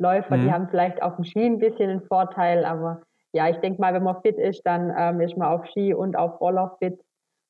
[0.00, 0.42] Läufer, mhm.
[0.42, 2.64] die haben vielleicht auf dem Ski ein bisschen einen Vorteil.
[2.64, 5.94] Aber ja, ich denke mal, wenn man fit ist, dann ähm, ist man auf Ski
[5.94, 6.98] und auf Roller fit.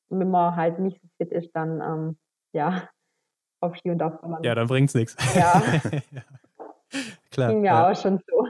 [0.09, 2.17] Und wenn man halt nicht so fit ist, dann
[2.53, 2.89] ja,
[3.61, 4.43] auf Ski und auf Rollern.
[4.43, 5.15] Ja, dann bringt es nichts.
[5.35, 5.61] Ja.
[7.31, 7.49] Klar.
[7.51, 7.89] Ging mir ja.
[7.89, 8.45] auch schon so.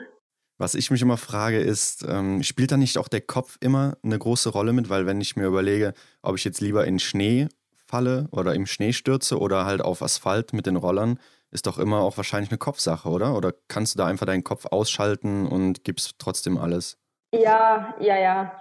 [0.58, 4.18] Was ich mich immer frage, ist, ähm, spielt da nicht auch der Kopf immer eine
[4.18, 4.90] große Rolle mit?
[4.90, 7.48] Weil wenn ich mir überlege, ob ich jetzt lieber in Schnee
[7.88, 11.20] falle oder im Schnee stürze oder halt auf Asphalt mit den Rollern,
[11.52, 13.36] ist doch immer auch wahrscheinlich eine Kopfsache, oder?
[13.36, 16.98] Oder kannst du da einfach deinen Kopf ausschalten und gibst trotzdem alles?
[17.34, 18.52] Ja, ja, ja.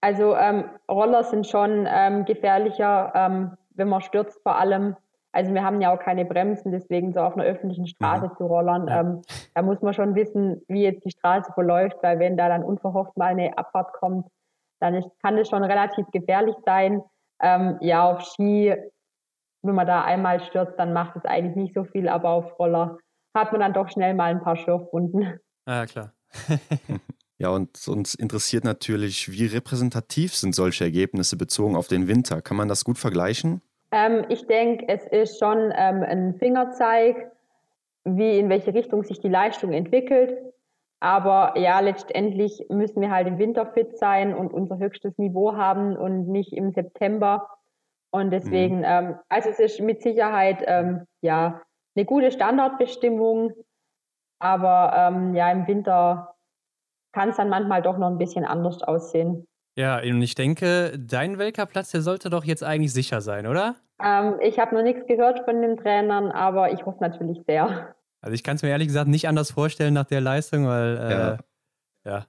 [0.00, 4.96] Also ähm, Roller sind schon ähm, gefährlicher, ähm, wenn man stürzt vor allem.
[5.30, 8.36] Also wir haben ja auch keine Bremsen, deswegen so auf einer öffentlichen Straße mhm.
[8.36, 8.88] zu rollern.
[8.90, 9.22] Ähm,
[9.54, 13.16] da muss man schon wissen, wie jetzt die Straße verläuft, weil wenn da dann unverhofft
[13.16, 14.26] mal eine Abfahrt kommt,
[14.80, 17.02] dann ist, kann das schon relativ gefährlich sein.
[17.40, 18.74] Ähm, ja, auf Ski,
[19.62, 22.98] wenn man da einmal stürzt, dann macht es eigentlich nicht so viel, aber auf Roller
[23.34, 25.38] hat man dann doch schnell mal ein paar Schürfwunden.
[25.64, 26.12] Ah, klar.
[27.42, 32.40] Ja, und uns interessiert natürlich, wie repräsentativ sind solche Ergebnisse bezogen auf den Winter?
[32.40, 33.60] Kann man das gut vergleichen?
[33.90, 37.32] Ähm, ich denke, es ist schon ähm, ein Fingerzeig,
[38.04, 40.38] wie in welche Richtung sich die Leistung entwickelt.
[41.00, 45.96] Aber ja, letztendlich müssen wir halt im Winter fit sein und unser höchstes Niveau haben
[45.96, 47.48] und nicht im September.
[48.14, 48.86] Und deswegen, mhm.
[48.86, 51.62] ähm, also es ist mit Sicherheit ähm, ja
[51.96, 53.54] eine gute Standardbestimmung.
[54.38, 56.34] Aber ähm, ja, im Winter
[57.12, 59.46] kann es dann manchmal doch noch ein bisschen anders aussehen.
[59.76, 63.76] Ja, und ich denke, dein Weltcup-Platz, der sollte doch jetzt eigentlich sicher sein, oder?
[64.02, 67.94] Ähm, ich habe noch nichts gehört von den Trainern, aber ich hoffe natürlich sehr.
[68.20, 71.10] Also ich kann es mir ehrlich gesagt nicht anders vorstellen nach der Leistung, weil äh,
[71.10, 71.38] ja,
[72.04, 72.26] ja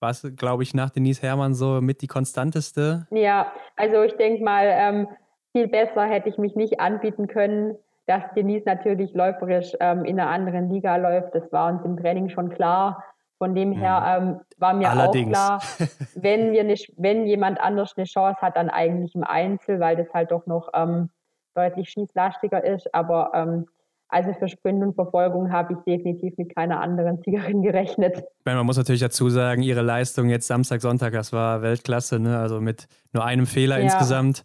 [0.00, 3.06] war es, glaube ich, nach Denise Herrmann so mit die konstanteste.
[3.10, 5.08] Ja, also ich denke mal, ähm,
[5.56, 7.76] viel besser hätte ich mich nicht anbieten können.
[8.06, 12.28] Dass Denise natürlich läuferisch ähm, in einer anderen Liga läuft, das war uns im Training
[12.28, 13.02] schon klar.
[13.38, 14.28] Von dem her mhm.
[14.28, 15.36] ähm, war mir Allerdings.
[15.36, 19.80] auch klar, wenn, wir nicht, wenn jemand anders eine Chance hat, dann eigentlich im Einzel,
[19.80, 21.08] weil das halt doch noch ähm,
[21.54, 22.94] deutlich schießlastiger ist.
[22.94, 23.66] Aber ähm,
[24.08, 28.22] also für Sprint und Verfolgung habe ich definitiv mit keiner anderen Siegerin gerechnet.
[28.44, 32.38] Man muss natürlich dazu sagen, ihre Leistung jetzt Samstag, Sonntag, das war Weltklasse, ne?
[32.38, 33.84] also mit nur einem Fehler ja.
[33.84, 34.44] insgesamt.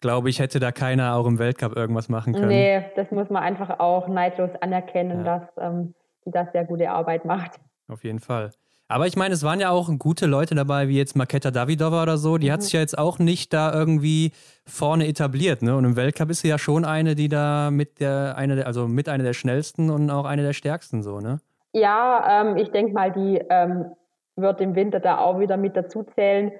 [0.00, 2.48] Glaube ich, hätte da keiner auch im Weltcup irgendwas machen können.
[2.48, 5.38] Nee, das muss man einfach auch neidlos anerkennen, ja.
[5.38, 7.58] dass ähm, sie das sehr gute Arbeit macht.
[7.88, 8.50] Auf jeden Fall.
[8.90, 12.16] Aber ich meine, es waren ja auch gute Leute dabei, wie jetzt Maketa Davidova oder
[12.16, 12.38] so.
[12.38, 12.52] Die mhm.
[12.52, 14.32] hat sich ja jetzt auch nicht da irgendwie
[14.64, 15.62] vorne etabliert.
[15.62, 15.76] Ne?
[15.76, 18.88] Und im Weltcup ist sie ja schon eine, die da mit der, eine der, also
[18.88, 21.40] mit einer der schnellsten und auch eine der stärksten so, ne?
[21.74, 23.92] Ja, ähm, ich denke mal, die ähm,
[24.36, 26.52] wird im Winter da auch wieder mit dazu zählen.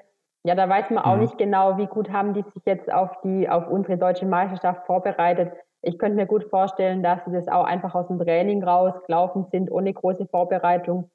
[0.49, 1.21] Ja, da weiß man auch mhm.
[1.21, 5.53] nicht genau, wie gut haben die sich jetzt auf die, auf unsere deutsche Meisterschaft vorbereitet.
[5.83, 9.71] Ich könnte mir gut vorstellen, dass sie das auch einfach aus dem Training rausgelaufen sind,
[9.71, 11.11] ohne große Vorbereitung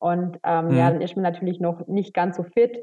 [0.00, 0.76] und ähm, mhm.
[0.76, 2.78] ja, dann ist man natürlich noch nicht ganz so fit.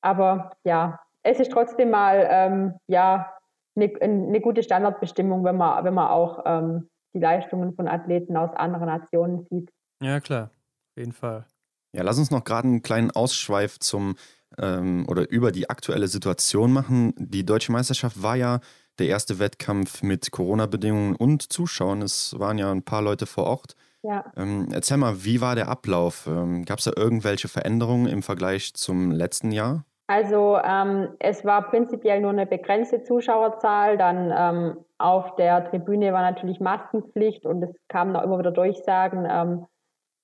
[0.00, 3.32] Aber ja, es ist trotzdem mal ähm, ja,
[3.76, 8.50] eine, eine gute Standardbestimmung, wenn man, wenn man auch ähm, die Leistungen von Athleten aus
[8.56, 9.70] anderen Nationen sieht.
[10.02, 11.46] Ja, klar, auf jeden Fall.
[11.94, 14.16] Ja, lass uns noch gerade einen kleinen Ausschweif zum
[14.58, 17.14] ähm, oder über die aktuelle Situation machen.
[17.16, 18.60] Die deutsche Meisterschaft war ja
[18.98, 22.02] der erste Wettkampf mit Corona-Bedingungen und Zuschauern.
[22.02, 23.74] Es waren ja ein paar Leute vor Ort.
[24.02, 24.24] Ja.
[24.36, 26.26] Ähm, erzähl mal, wie war der Ablauf?
[26.26, 29.84] Ähm, Gab es da irgendwelche Veränderungen im Vergleich zum letzten Jahr?
[30.08, 33.96] Also ähm, es war prinzipiell nur eine begrenzte Zuschauerzahl.
[33.96, 39.26] Dann ähm, auf der Tribüne war natürlich Maskenpflicht und es kamen auch immer wieder Durchsagen,
[39.30, 39.66] ähm,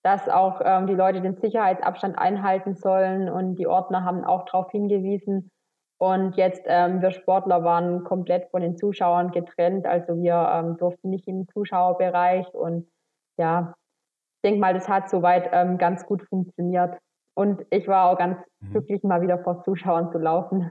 [0.02, 4.70] dass auch ähm, die Leute den Sicherheitsabstand einhalten sollen und die Ordner haben auch darauf
[4.70, 5.50] hingewiesen.
[6.00, 9.87] Und jetzt, ähm, wir Sportler waren komplett von den Zuschauern getrennt.
[9.87, 12.88] Also wir ähm, durften nicht in den Zuschauerbereich und
[13.37, 13.74] ja,
[14.37, 16.96] ich denke mal, das hat soweit ähm, ganz gut funktioniert.
[17.34, 18.70] Und ich war auch ganz mhm.
[18.70, 20.62] glücklich, mal wieder vor Zuschauern zu laufen.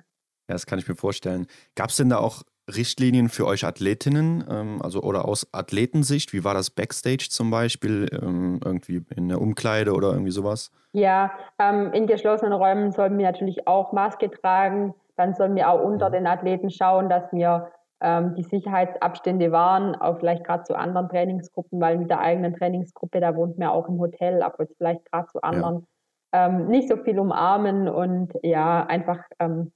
[0.50, 1.48] Ja, das kann ich mir vorstellen.
[1.76, 6.34] Gab es denn da auch Richtlinien für euch Athletinnen, ähm, also oder aus Athletensicht?
[6.34, 10.72] Wie war das Backstage zum Beispiel, ähm, irgendwie in der Umkleide oder irgendwie sowas?
[10.92, 14.94] Ja, ähm, in geschlossenen Räumen sollen wir natürlich auch Maske tragen.
[15.16, 16.14] Dann sollen wir auch unter mhm.
[16.14, 21.80] den Athleten schauen, dass wir ähm, die Sicherheitsabstände waren, auch vielleicht gerade zu anderen Trainingsgruppen,
[21.80, 25.28] weil mit der eigenen Trainingsgruppe, da wohnt man auch im Hotel, aber jetzt vielleicht gerade
[25.28, 25.88] zu anderen,
[26.34, 26.48] ja.
[26.48, 29.72] ähm, nicht so viel umarmen und ja, einfach ähm,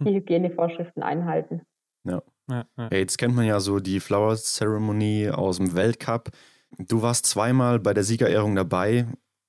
[0.00, 1.62] die Hygienevorschriften einhalten.
[2.04, 2.22] Ja.
[2.50, 2.88] Ja, ja.
[2.90, 6.30] Jetzt kennt man ja so die Flower Ceremony aus dem Weltcup.
[6.78, 9.06] Du warst zweimal bei der Siegerehrung dabei.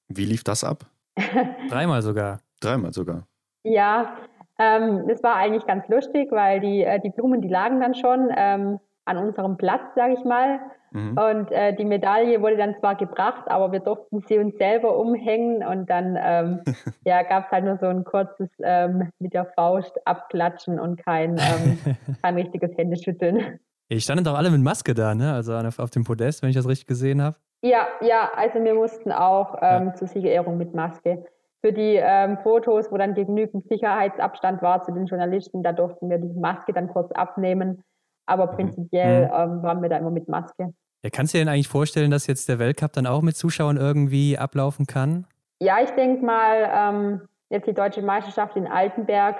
[0.07, 0.85] Wie lief das ab?
[1.69, 2.41] Dreimal sogar.
[2.59, 3.27] Dreimal sogar.
[3.63, 4.17] Ja,
[4.59, 8.29] ähm, das war eigentlich ganz lustig, weil die, äh, die Blumen, die lagen dann schon
[8.35, 8.79] ähm,
[9.11, 10.59] an unserem Platz, sage ich mal.
[10.91, 11.17] Mhm.
[11.17, 15.65] Und äh, die Medaille wurde dann zwar gebracht, aber wir durften sie uns selber umhängen
[15.65, 16.61] und dann ähm,
[17.05, 21.37] ja, gab es halt nur so ein kurzes ähm, mit der Faust abklatschen und kein,
[21.37, 23.59] ähm, kein richtiges Händeschütteln.
[23.87, 25.33] Ich standen doch alle mit Maske da, ne?
[25.33, 27.37] Also auf dem Podest, wenn ich das richtig gesehen habe.
[27.61, 29.93] Ja, ja, also wir mussten auch ähm, ja.
[29.93, 31.25] zur Siegerehrung mit Maske
[31.61, 36.17] für die ähm, Fotos, wo dann genügend Sicherheitsabstand war zu den Journalisten, da durften wir
[36.17, 37.83] die Maske dann kurz abnehmen.
[38.25, 38.55] Aber mhm.
[38.55, 39.33] prinzipiell mhm.
[39.33, 40.73] ähm, waren wir da immer mit Maske.
[41.03, 43.77] Ja, kannst du dir denn eigentlich vorstellen, dass jetzt der Weltcup dann auch mit Zuschauern
[43.77, 45.25] irgendwie ablaufen kann?
[45.59, 49.35] Ja, ich denke mal, ähm, jetzt die deutsche Meisterschaft in Altenberg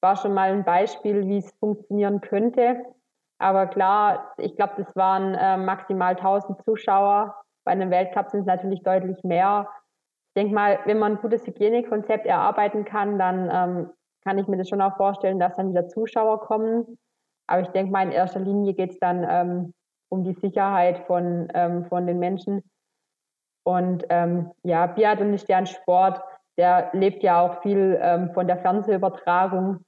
[0.00, 2.84] war schon mal ein Beispiel, wie es funktionieren könnte.
[3.38, 7.34] Aber klar, ich glaube, das waren äh, maximal 1000 Zuschauer.
[7.64, 9.68] Bei einem Weltcup sind es natürlich deutlich mehr.
[10.28, 13.90] Ich denke mal, wenn man ein gutes Hygienekonzept erarbeiten kann, dann ähm,
[14.24, 16.98] kann ich mir das schon auch vorstellen, dass dann wieder Zuschauer kommen.
[17.46, 19.74] Aber ich denke mal, in erster Linie geht es dann ähm,
[20.08, 22.62] um die Sicherheit von, ähm, von den Menschen.
[23.64, 26.20] Und ähm, ja, Biathlon ist ja ein Sport,
[26.56, 29.80] der lebt ja auch viel ähm, von der Fernsehübertragung.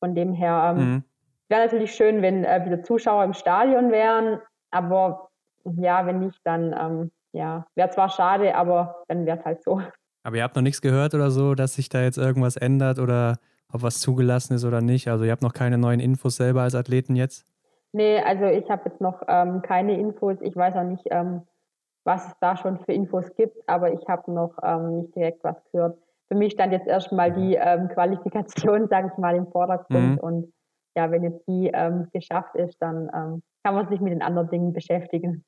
[0.00, 1.04] Von dem her ähm, mhm.
[1.48, 4.40] wäre natürlich schön, wenn äh, wieder Zuschauer im Stadion wären.
[4.70, 5.28] Aber
[5.76, 9.82] ja, wenn nicht, dann ähm, ja, wäre zwar schade, aber dann wäre es halt so.
[10.22, 13.38] Aber ihr habt noch nichts gehört oder so, dass sich da jetzt irgendwas ändert oder
[13.72, 15.08] ob was zugelassen ist oder nicht?
[15.08, 17.46] Also ihr habt noch keine neuen Infos selber als Athleten jetzt?
[17.92, 20.36] Nee, also ich habe jetzt noch ähm, keine Infos.
[20.40, 21.42] Ich weiß auch nicht, ähm,
[22.04, 25.56] was es da schon für Infos gibt, aber ich habe noch ähm, nicht direkt was
[25.72, 25.98] gehört.
[26.28, 30.12] Für mich stand jetzt erstmal die ähm, Qualifikation, sage ich mal, im Vordergrund.
[30.12, 30.18] Mhm.
[30.18, 30.52] Und
[30.96, 34.48] ja, wenn jetzt die ähm, geschafft ist, dann ähm, kann man sich mit den anderen
[34.50, 35.44] Dingen beschäftigen.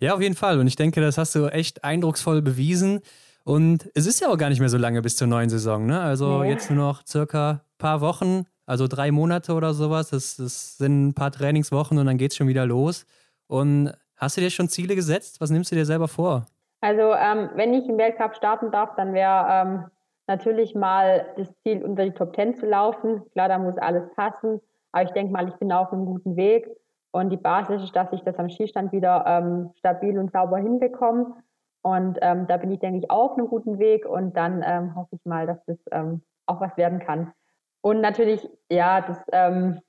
[0.00, 0.58] Ja, auf jeden Fall.
[0.58, 3.00] Und ich denke, das hast du echt eindrucksvoll bewiesen.
[3.44, 5.86] Und es ist ja auch gar nicht mehr so lange bis zur neuen Saison.
[5.86, 6.00] Ne?
[6.00, 6.50] Also nee.
[6.50, 10.10] jetzt nur noch circa ein paar Wochen, also drei Monate oder sowas.
[10.10, 13.06] Das, das sind ein paar Trainingswochen und dann geht es schon wieder los.
[13.46, 15.40] Und hast du dir schon Ziele gesetzt?
[15.40, 16.46] Was nimmst du dir selber vor?
[16.80, 19.84] Also ähm, wenn ich im Weltcup starten darf, dann wäre ähm,
[20.26, 23.22] natürlich mal das Ziel, unter die Top Ten zu laufen.
[23.32, 24.60] Klar, da muss alles passen.
[24.92, 26.68] Aber ich denke mal, ich bin auf einem guten Weg.
[27.12, 31.34] Und die Basis ist, dass ich das am Skistand wieder ähm, stabil und sauber hinbekomme.
[31.82, 34.06] Und ähm, da bin ich, denke ich, auch auf einem guten Weg.
[34.06, 37.32] Und dann ähm, hoffe ich mal, dass das ähm, auch was werden kann.
[37.80, 39.80] Und natürlich, ja, das ähm,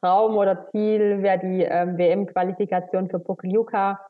[0.00, 4.00] Traum oder Ziel wäre die ähm, WM-Qualifikation für Pokljuka.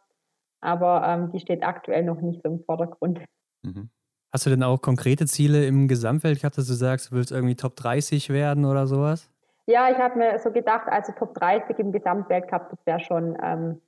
[0.61, 3.21] Aber die steht aktuell noch nicht so im Vordergrund.
[3.63, 3.91] Mhm.
[4.33, 7.77] Hast du denn auch konkrete Ziele im Gesamtweltcup, dass du sagst, du willst irgendwie Top
[7.77, 9.31] 30 werden oder sowas?
[9.67, 13.81] Ja, ich habe mir so gedacht, also Top 30 im Gesamtweltcup, das wäre schon, ähm,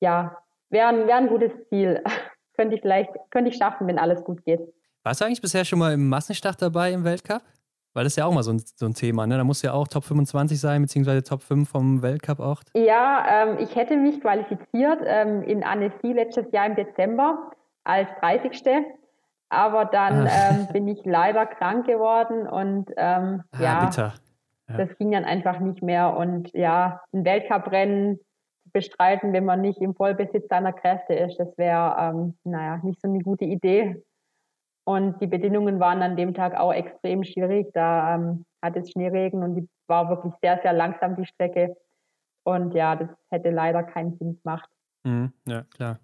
[0.00, 0.36] ja,
[0.70, 2.02] wäre wär ein gutes Ziel.
[2.60, 4.60] Könnte ich vielleicht, könnte ich schaffen, wenn alles gut geht.
[5.02, 7.40] Warst du eigentlich bisher schon mal im Massenstart dabei im Weltcup?
[7.94, 9.38] Weil das ist ja auch mal so ein, so ein Thema, ne?
[9.38, 12.60] Da muss ja auch Top 25 sein, beziehungsweise Top 5 vom Weltcup auch.
[12.74, 17.50] Ja, ähm, ich hätte mich qualifiziert ähm, in Annecy letztes Jahr im Dezember
[17.84, 18.62] als 30.
[19.48, 20.50] Aber dann ah.
[20.50, 24.14] ähm, bin ich leider krank geworden und ähm, ah, ja, bitter.
[24.68, 26.14] Das ging dann einfach nicht mehr.
[26.14, 28.20] Und ja, ein Weltcuprennen
[28.72, 33.08] bestreiten, wenn man nicht im Vollbesitz seiner Kräfte ist, das wäre, ähm, naja, nicht so
[33.08, 34.02] eine gute Idee.
[34.84, 37.68] Und die Bedingungen waren an dem Tag auch extrem schwierig.
[37.74, 41.76] Da ähm, hat es Schneeregen und die war wirklich sehr, sehr langsam, die Strecke.
[42.44, 44.68] Und ja, das hätte leider keinen Sinn gemacht.
[45.04, 46.00] Mhm, ja, klar.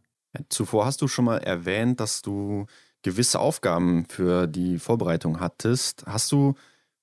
[0.51, 2.67] Zuvor hast du schon mal erwähnt, dass du
[3.03, 6.05] gewisse Aufgaben für die Vorbereitung hattest.
[6.07, 6.55] Hast du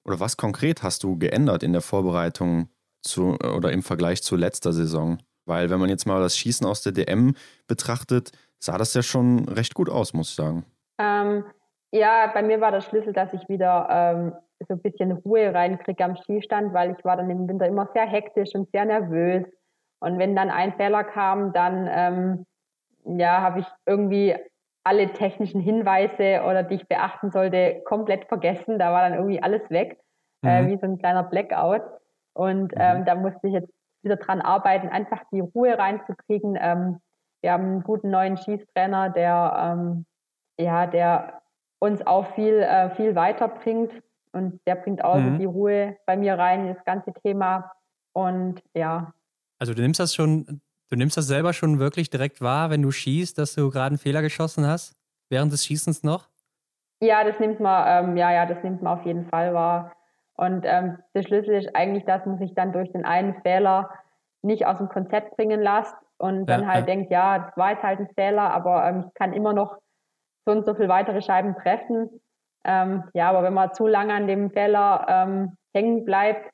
[0.06, 2.70] oder was konkret hast du geändert in der Vorbereitung
[3.02, 5.18] zu, oder im Vergleich zu letzter Saison?
[5.46, 7.36] Weil wenn man jetzt mal das Schießen aus der DM
[7.68, 10.66] betrachtet, sah das ja schon recht gut aus, muss ich sagen.
[11.00, 11.44] Ähm,
[11.92, 14.34] ja, bei mir war der Schlüssel, dass ich wieder ähm,
[14.68, 18.06] so ein bisschen Ruhe reinkriege am Skistand, weil ich war dann im Winter immer sehr
[18.06, 19.46] hektisch und sehr nervös.
[20.00, 22.46] Und wenn dann ein Fehler kam, dann ähm,
[23.20, 24.36] ja, habe ich irgendwie
[24.84, 28.80] alle technischen Hinweise oder die ich beachten sollte, komplett vergessen.
[28.80, 29.98] Da war dann irgendwie alles weg,
[30.44, 30.68] äh, mhm.
[30.68, 31.84] äh, wie so ein kleiner Blackout.
[32.34, 32.82] Und mhm.
[32.82, 33.72] ähm, da musste ich jetzt
[34.04, 36.58] wieder dran arbeiten, einfach die Ruhe reinzukriegen.
[36.60, 37.00] Ähm,
[37.42, 40.06] wir haben einen guten neuen Schießtrainer, der, ähm,
[40.60, 41.42] ja, der
[41.80, 43.92] uns auch viel, äh, viel weiterbringt.
[44.32, 45.38] Und der bringt auch mhm.
[45.40, 47.72] die Ruhe bei mir rein in das ganze Thema.
[48.14, 49.14] Und ja.
[49.60, 50.62] Also du nimmst das schon
[50.94, 53.98] Du nimmst das selber schon wirklich direkt wahr, wenn du schießt, dass du gerade einen
[53.98, 54.96] Fehler geschossen hast,
[55.28, 56.30] während des Schießens noch?
[57.02, 59.92] Ja, das nimmt man, ähm, ja, ja, das nimmt man auf jeden Fall wahr.
[60.36, 63.90] Und ähm, der Schlüssel ist eigentlich, dass man sich dann durch den einen Fehler
[64.42, 66.86] nicht aus dem Konzept bringen lässt und dann ja, halt ja.
[66.86, 69.78] denkt, ja, das war jetzt halt ein Fehler, aber ähm, ich kann immer noch
[70.46, 72.10] so und so viele weitere Scheiben treffen.
[72.66, 76.52] Ähm, ja, aber wenn man zu lange an dem Fehler ähm, hängen bleibt,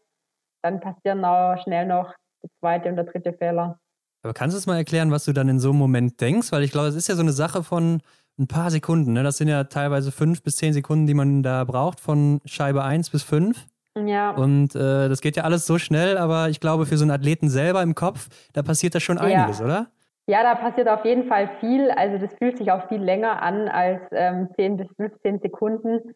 [0.61, 2.13] dann passieren auch schnell noch
[2.43, 3.79] der zweite und der dritte Fehler.
[4.23, 6.51] Aber kannst du es mal erklären, was du dann in so einem Moment denkst?
[6.51, 8.01] Weil ich glaube, es ist ja so eine Sache von
[8.37, 9.13] ein paar Sekunden.
[9.13, 9.23] Ne?
[9.23, 13.09] Das sind ja teilweise fünf bis zehn Sekunden, die man da braucht, von Scheibe 1
[13.11, 13.65] bis 5.
[13.97, 14.31] Ja.
[14.31, 17.49] Und äh, das geht ja alles so schnell, aber ich glaube, für so einen Athleten
[17.49, 19.65] selber im Kopf, da passiert da schon einiges, ja.
[19.65, 19.87] oder?
[20.27, 21.89] Ja, da passiert auf jeden Fall viel.
[21.89, 26.13] Also das fühlt sich auch viel länger an als ähm, 10 bis 15 Sekunden.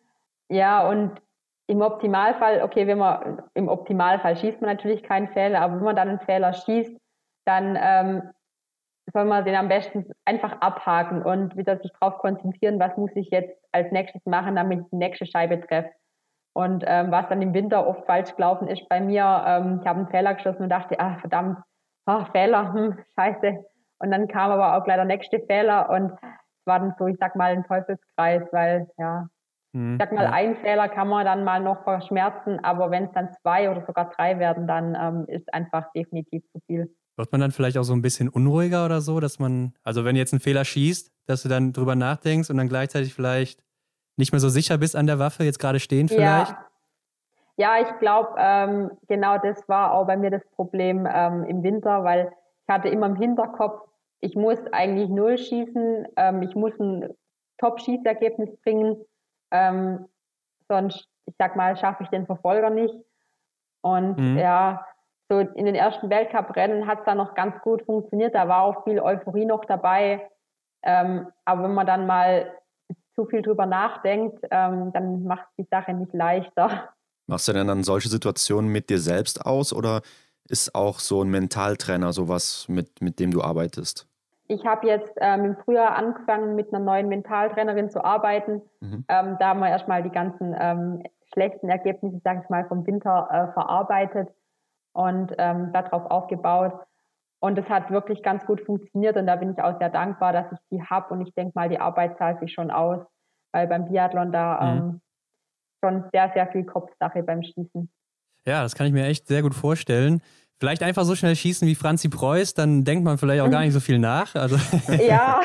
[0.49, 1.19] Ja, und
[1.67, 5.95] im Optimalfall, okay, wenn man im Optimalfall schießt man natürlich keinen Fehler, aber wenn man
[5.95, 6.95] dann einen Fehler schießt,
[7.45, 8.21] dann ähm,
[9.11, 13.29] soll man den am besten einfach abhaken und wieder sich darauf konzentrieren, was muss ich
[13.31, 15.89] jetzt als nächstes machen, damit ich die nächste Scheibe treffe.
[16.53, 19.99] Und ähm, was dann im Winter oft falsch gelaufen ist bei mir, ähm, ich habe
[19.99, 21.57] einen Fehler geschossen und dachte, ah verdammt,
[22.05, 23.57] ah, Fehler, hm, scheiße.
[23.99, 27.17] Und dann kam aber auch gleich der nächste Fehler und es war dann so, ich
[27.19, 29.27] sag mal, ein Teufelskreis, weil ja,
[29.73, 30.31] hm, ich sag mal, ja.
[30.31, 34.11] ein Fehler kann man dann mal noch verschmerzen, aber wenn es dann zwei oder sogar
[34.11, 36.95] drei werden, dann ähm, ist einfach definitiv zu viel.
[37.15, 40.15] Wird man dann vielleicht auch so ein bisschen unruhiger oder so, dass man, also wenn
[40.15, 43.63] du jetzt einen Fehler schießt, dass du dann drüber nachdenkst und dann gleichzeitig vielleicht
[44.17, 46.55] nicht mehr so sicher bist an der Waffe, jetzt gerade stehen vielleicht?
[47.57, 51.63] Ja, ja ich glaube, ähm, genau das war auch bei mir das Problem ähm, im
[51.63, 52.31] Winter, weil
[52.67, 53.87] ich hatte immer im Hinterkopf,
[54.21, 57.13] ich muss eigentlich null schießen, ähm, ich muss ein
[57.57, 58.97] Top-Schießergebnis bringen,
[59.51, 60.05] ähm,
[60.67, 62.95] sonst, ich sag mal, schaffe ich den Verfolger nicht.
[63.81, 64.37] Und mhm.
[64.37, 64.85] ja,
[65.29, 68.35] so in den ersten Weltcup-Rennen hat es dann noch ganz gut funktioniert.
[68.35, 70.29] Da war auch viel Euphorie noch dabei.
[70.83, 72.51] Ähm, aber wenn man dann mal
[73.15, 76.89] zu viel drüber nachdenkt, ähm, dann macht die Sache nicht leichter.
[77.27, 80.01] Machst du denn dann solche Situationen mit dir selbst aus oder
[80.49, 84.07] ist auch so ein Mentaltrainer sowas, mit, mit dem du arbeitest?
[84.47, 88.61] Ich habe jetzt ähm, im Frühjahr angefangen, mit einer neuen Mentaltrainerin zu arbeiten.
[88.81, 89.05] Mhm.
[89.07, 91.03] Ähm, da haben wir erstmal die ganzen ähm,
[91.33, 94.29] schlechten Ergebnisse, sag ich mal, vom Winter äh, verarbeitet
[94.91, 96.73] und ähm, darauf aufgebaut.
[97.43, 100.45] Und es hat wirklich ganz gut funktioniert und da bin ich auch sehr dankbar, dass
[100.53, 103.05] ich die habe und ich denke mal, die Arbeit zahlt sich schon aus,
[103.51, 104.77] weil beim Biathlon da mhm.
[104.77, 105.01] ähm,
[105.83, 107.91] schon sehr, sehr viel Kopfsache beim Schießen.
[108.45, 110.21] Ja, das kann ich mir echt sehr gut vorstellen.
[110.57, 113.73] Vielleicht einfach so schnell schießen wie Franzi Preuß, dann denkt man vielleicht auch gar nicht
[113.73, 114.33] so viel nach.
[114.35, 114.55] Also
[115.05, 115.41] ja,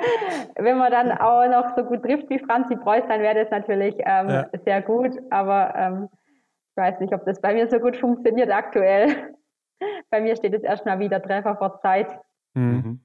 [0.56, 3.96] wenn man dann auch noch so gut trifft wie Franzi Preuß, dann wäre das natürlich
[3.98, 4.46] ähm, ja.
[4.64, 5.12] sehr gut.
[5.28, 6.08] Aber ähm,
[6.70, 9.34] ich weiß nicht, ob das bei mir so gut funktioniert aktuell.
[10.10, 12.08] Bei mir steht jetzt erstmal wieder Treffer vor Zeit.
[12.54, 13.00] Mhm.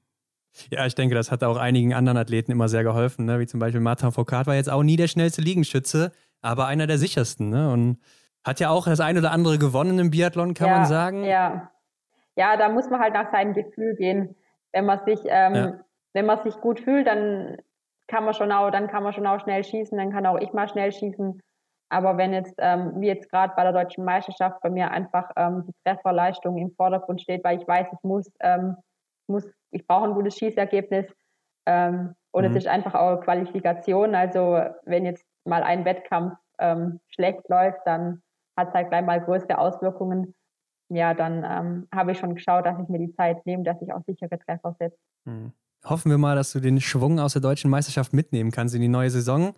[0.70, 3.38] Ja, ich denke, das hat auch einigen anderen Athleten immer sehr geholfen, ne?
[3.38, 6.12] wie zum Beispiel Martin Foucault war jetzt auch nie der schnellste Liegenschütze,
[6.42, 7.50] aber einer der sichersten.
[7.50, 7.72] Ne?
[7.72, 7.98] Und
[8.44, 11.24] hat ja auch das ein oder andere gewonnen im Biathlon, kann ja, man sagen.
[11.24, 11.70] Ja.
[12.36, 14.36] ja, da muss man halt nach seinem Gefühl gehen.
[14.72, 15.80] Wenn man sich, ähm, ja.
[16.14, 17.58] wenn man sich gut fühlt, dann
[18.08, 20.52] kann man schon auch, dann kann man schon auch schnell schießen, dann kann auch ich
[20.52, 21.40] mal schnell schießen.
[21.90, 25.64] Aber wenn jetzt, ähm, wie jetzt gerade bei der deutschen Meisterschaft, bei mir einfach ähm,
[25.66, 28.76] die Trefferleistung im Vordergrund steht, weil ich weiß, ich muss, ähm,
[29.26, 31.06] muss ich brauche ein gutes Schießergebnis.
[31.66, 32.50] Ähm, und mhm.
[32.50, 34.14] es ist einfach auch Qualifikation.
[34.14, 38.22] Also wenn jetzt mal ein Wettkampf ähm, schlecht läuft, dann
[38.56, 40.34] hat es halt gleich mal größere Auswirkungen.
[40.90, 43.92] Ja, dann ähm, habe ich schon geschaut, dass ich mir die Zeit nehme, dass ich
[43.92, 44.98] auch sichere Treffer setze.
[45.24, 45.52] Mhm.
[45.84, 48.88] Hoffen wir mal, dass du den Schwung aus der deutschen Meisterschaft mitnehmen kannst in die
[48.88, 49.54] neue Saison.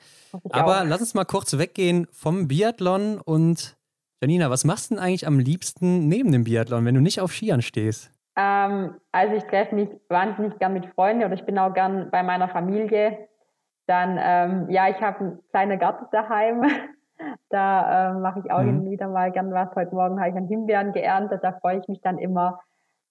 [0.50, 0.84] Aber auch.
[0.84, 3.76] lass uns mal kurz weggehen vom Biathlon und
[4.20, 7.32] Janina, was machst du denn eigentlich am liebsten neben dem Biathlon, wenn du nicht auf
[7.32, 8.12] Skiern stehst?
[8.36, 12.22] Ähm, also ich treffe mich wahnsinnig gern mit Freunden oder ich bin auch gern bei
[12.22, 13.28] meiner Familie.
[13.86, 16.62] Dann, ähm, ja, ich habe einen kleinen Garten daheim.
[17.50, 18.90] Da äh, mache ich auch mhm.
[18.90, 19.72] wieder mal gern was.
[19.76, 22.58] Heute Morgen habe ich einen Himbeeren geerntet, da freue ich mich dann immer.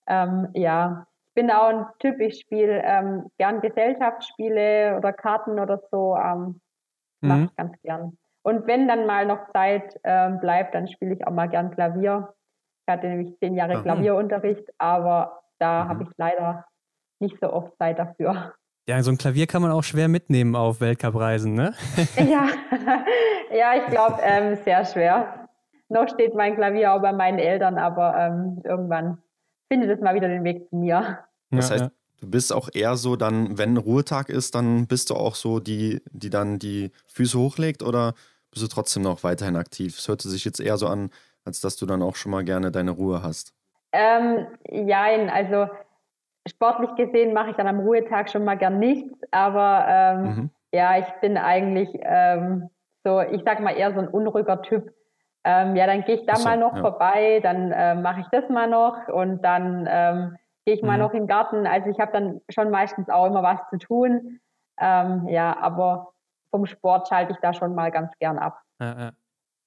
[0.05, 6.15] Ähm, ja, bin auch ein Typ, ich spiele ähm, gern Gesellschaftsspiele oder Karten oder so.
[6.15, 6.61] Ähm,
[7.21, 7.45] mache mhm.
[7.45, 8.17] ich ganz gern.
[8.43, 12.34] Und wenn dann mal noch Zeit ähm, bleibt, dann spiele ich auch mal gern Klavier.
[12.86, 13.82] Ich hatte nämlich zehn Jahre Aha.
[13.84, 15.89] Klavierunterricht, aber da mhm.
[15.89, 16.65] habe ich leider
[17.19, 18.53] nicht so oft Zeit dafür.
[18.89, 21.73] Ja, so ein Klavier kann man auch schwer mitnehmen auf Weltcupreisen, ne?
[22.17, 22.47] ja.
[23.53, 25.47] ja, ich glaube, ähm, sehr schwer.
[25.88, 29.19] Noch steht mein Klavier auch bei meinen Eltern, aber ähm, irgendwann
[29.72, 31.19] findet es mal wieder den Weg zu mir.
[31.49, 35.36] Das heißt, du bist auch eher so dann, wenn Ruhetag ist, dann bist du auch
[35.36, 38.13] so die, die dann die Füße hochlegt oder
[38.51, 39.97] bist du trotzdem noch weiterhin aktiv?
[39.97, 41.09] Es hört sich jetzt eher so an,
[41.45, 43.53] als dass du dann auch schon mal gerne deine Ruhe hast.
[43.93, 45.67] Ähm, jein, also
[46.49, 50.49] sportlich gesehen mache ich dann am Ruhetag schon mal gern nichts, aber ähm, mhm.
[50.74, 52.69] ja, ich bin eigentlich ähm,
[53.05, 54.93] so, ich sag mal eher so ein unruhiger Typ.
[55.44, 56.82] Ähm, ja, dann gehe ich da so, mal noch ja.
[56.82, 61.00] vorbei, dann äh, mache ich das mal noch und dann ähm, gehe ich mal mhm.
[61.00, 61.66] noch in den Garten.
[61.66, 64.39] Also ich habe dann schon meistens auch immer was zu tun.
[64.80, 66.14] Ähm, ja, aber
[66.52, 68.62] vom Sport schalte ich da schon mal ganz gern ab.
[68.80, 69.12] Ja, ja.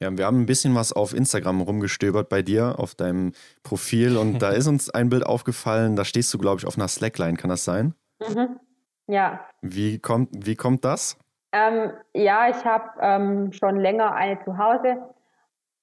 [0.01, 4.41] Ja, wir haben ein bisschen was auf Instagram rumgestöbert bei dir, auf deinem Profil und
[4.41, 7.49] da ist uns ein Bild aufgefallen, da stehst du, glaube ich, auf einer Slackline, kann
[7.49, 7.95] das sein?
[8.21, 8.59] Mhm.
[9.07, 9.41] Ja.
[9.63, 11.17] Wie kommt, wie kommt das?
[11.53, 14.97] Ähm, ja, ich habe ähm, schon länger eine zu Hause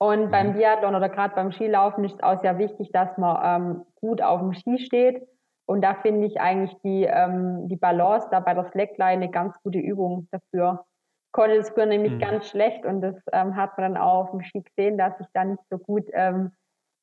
[0.01, 0.31] und mhm.
[0.31, 4.21] beim Biathlon oder gerade beim Skilaufen ist es auch sehr wichtig, dass man ähm, gut
[4.21, 5.27] auf dem Ski steht
[5.65, 9.55] und da finde ich eigentlich die, ähm, die Balance da bei der Slackline eine ganz
[9.63, 10.85] gute Übung dafür
[11.31, 12.19] konnte das früher nämlich mhm.
[12.19, 15.27] ganz schlecht und das ähm, hat man dann auch auf dem Ski gesehen, dass ich
[15.33, 16.51] da nicht so gut ähm,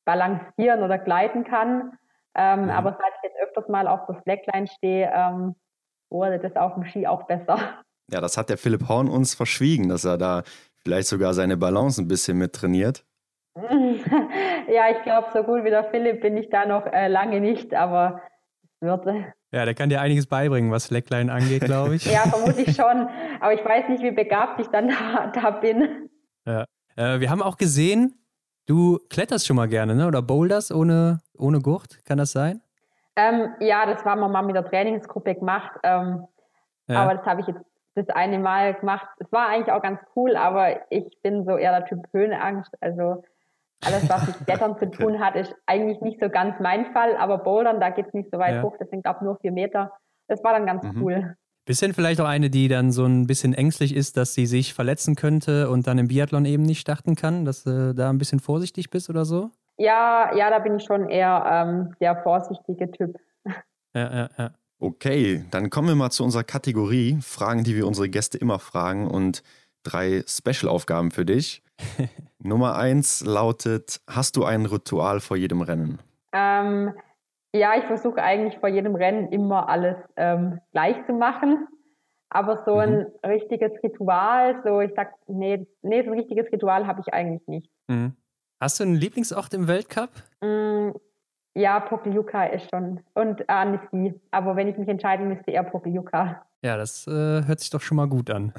[0.05, 1.97] balancieren oder gleiten kann.
[2.35, 2.69] Ähm, mhm.
[2.69, 5.55] Aber seit ich jetzt öfters mal auf der Slackline stehe, ähm,
[6.11, 7.57] wurde das auf dem Ski auch besser.
[8.11, 10.43] Ja, das hat der Philipp Horn uns verschwiegen, dass er da
[10.83, 13.05] vielleicht sogar seine Balance ein bisschen mit trainiert.
[13.55, 17.73] ja, ich glaube, so gut wie der Philipp bin ich da noch äh, lange nicht,
[17.73, 18.21] aber
[18.63, 19.33] es würde.
[19.51, 22.05] Ja, der kann dir einiges beibringen, was Slackline angeht, glaube ich.
[22.11, 23.09] ja, vermutlich schon.
[23.39, 26.09] Aber ich weiß nicht, wie begabt ich dann da, da bin.
[26.45, 26.65] Ja.
[26.95, 28.13] Äh, wir haben auch gesehen,
[28.67, 30.07] du kletterst schon mal gerne, ne?
[30.07, 32.61] Oder boulderst ohne, ohne Gurt, kann das sein?
[33.15, 35.71] Ähm, ja, das haben wir mal mit der Trainingsgruppe gemacht.
[35.83, 36.25] Ähm,
[36.87, 37.03] ja.
[37.03, 37.61] Aber das habe ich jetzt
[37.95, 39.07] das eine Mal gemacht.
[39.19, 42.71] Es war eigentlich auch ganz cool, aber ich bin so eher der Typ Höhenangst.
[42.81, 43.23] Also
[43.83, 47.39] alles, was mit Klettern zu tun hat, ist eigentlich nicht so ganz mein Fall, aber
[47.39, 48.63] Bouldern, da geht es nicht so weit ja.
[48.63, 49.91] hoch, das sind glaube nur vier Meter.
[50.27, 51.01] Das war dann ganz mhm.
[51.01, 51.35] cool.
[51.65, 55.15] Bisschen vielleicht auch eine, die dann so ein bisschen ängstlich ist, dass sie sich verletzen
[55.15, 58.89] könnte und dann im Biathlon eben nicht starten kann, dass du da ein bisschen vorsichtig
[58.89, 59.51] bist oder so?
[59.77, 63.17] Ja, ja, da bin ich schon eher ähm, der vorsichtige Typ.
[63.93, 64.51] Ja, ja, ja.
[64.79, 69.07] Okay, dann kommen wir mal zu unserer Kategorie Fragen, die wir unsere Gäste immer fragen
[69.07, 69.43] und
[69.83, 71.61] drei Special-Aufgaben für dich.
[72.39, 75.99] Nummer eins lautet: Hast du ein Ritual vor jedem Rennen?
[76.31, 76.93] Ähm,
[77.53, 81.67] ja, ich versuche eigentlich vor jedem Rennen immer alles ähm, gleich zu machen.
[82.29, 83.05] Aber so ein mhm.
[83.25, 87.69] richtiges Ritual, so ich sag, nee, nee, so ein richtiges Ritual habe ich eigentlich nicht.
[87.87, 88.13] Mhm.
[88.61, 90.09] Hast du einen Lieblingsort im Weltcup?
[90.41, 90.91] Mm,
[91.55, 93.01] ja, Pokljuka ist schon.
[93.13, 94.19] Und Annecy.
[94.31, 96.45] Aber wenn ich mich entscheiden müsste, eher Pokljuka.
[96.61, 97.11] Ja, das äh,
[97.45, 98.53] hört sich doch schon mal gut an.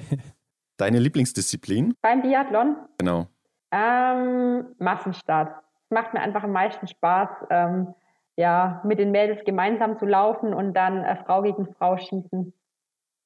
[0.76, 1.94] Deine Lieblingsdisziplin?
[2.00, 2.76] Beim Biathlon?
[2.98, 3.26] Genau.
[3.72, 5.62] Ähm, Massenstart.
[5.84, 7.94] Es macht mir einfach am meisten Spaß, ähm,
[8.36, 12.52] ja, mit den Mädels gemeinsam zu laufen und dann äh, Frau gegen Frau schießen.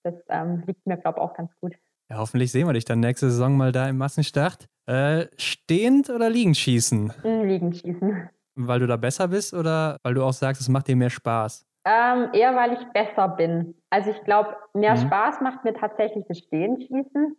[0.03, 1.75] Das ähm, liegt mir, glaube ich, auch ganz gut.
[2.11, 4.69] Ja, hoffentlich sehen wir dich dann nächste Saison mal da im Massenstart.
[4.87, 7.13] Äh, stehend oder liegend schießen?
[7.23, 8.29] Hm, liegend schießen.
[8.57, 11.67] Weil du da besser bist oder weil du auch sagst, es macht dir mehr Spaß?
[11.87, 13.75] Ähm, eher, weil ich besser bin.
[13.91, 15.07] Also ich glaube, mehr mhm.
[15.07, 17.37] Spaß macht mir tatsächlich das Stehenschießen.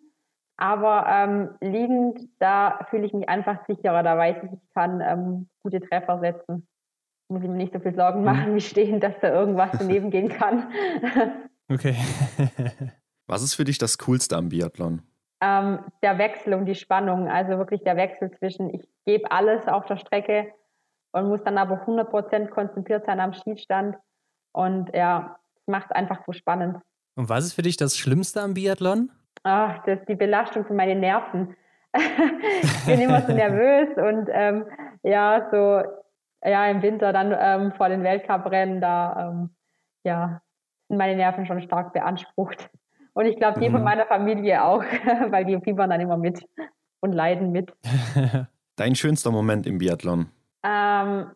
[0.58, 4.04] Aber ähm, liegend, da fühle ich mich einfach sicherer.
[4.04, 6.68] Da weiß ich, ich kann ähm, gute Treffer setzen.
[7.28, 8.26] Muss ich mir nicht so viel Sorgen mhm.
[8.26, 10.72] machen, wie stehen, dass da irgendwas daneben gehen kann.
[11.68, 11.96] Okay.
[13.28, 15.02] Was ist für dich das Coolste am Biathlon?
[15.42, 17.28] Ähm, der Wechsel und die Spannung.
[17.28, 20.54] Also wirklich der Wechsel zwischen, ich gebe alles auf der Strecke
[21.16, 23.96] und muss dann aber 100% konzentriert sein am Schießstand.
[24.52, 26.78] Und ja, es macht es einfach so spannend.
[27.16, 29.12] Und was ist für dich das Schlimmste am Biathlon?
[29.44, 31.56] Ach, das ist die Belastung für meine Nerven.
[31.96, 34.66] ich bin immer so nervös und ähm,
[35.04, 35.84] ja, so
[36.44, 39.56] ja, im Winter dann ähm, vor den Weltcuprennen, da ähm,
[40.04, 40.42] ja,
[40.90, 42.70] sind meine Nerven schon stark beansprucht.
[43.14, 43.76] Und ich glaube, die mhm.
[43.76, 44.84] von meiner Familie auch,
[45.30, 46.44] weil die fiebern dann immer mit
[47.00, 47.72] und leiden mit.
[48.76, 50.30] Dein schönster Moment im Biathlon?
[50.66, 51.32] Ähm,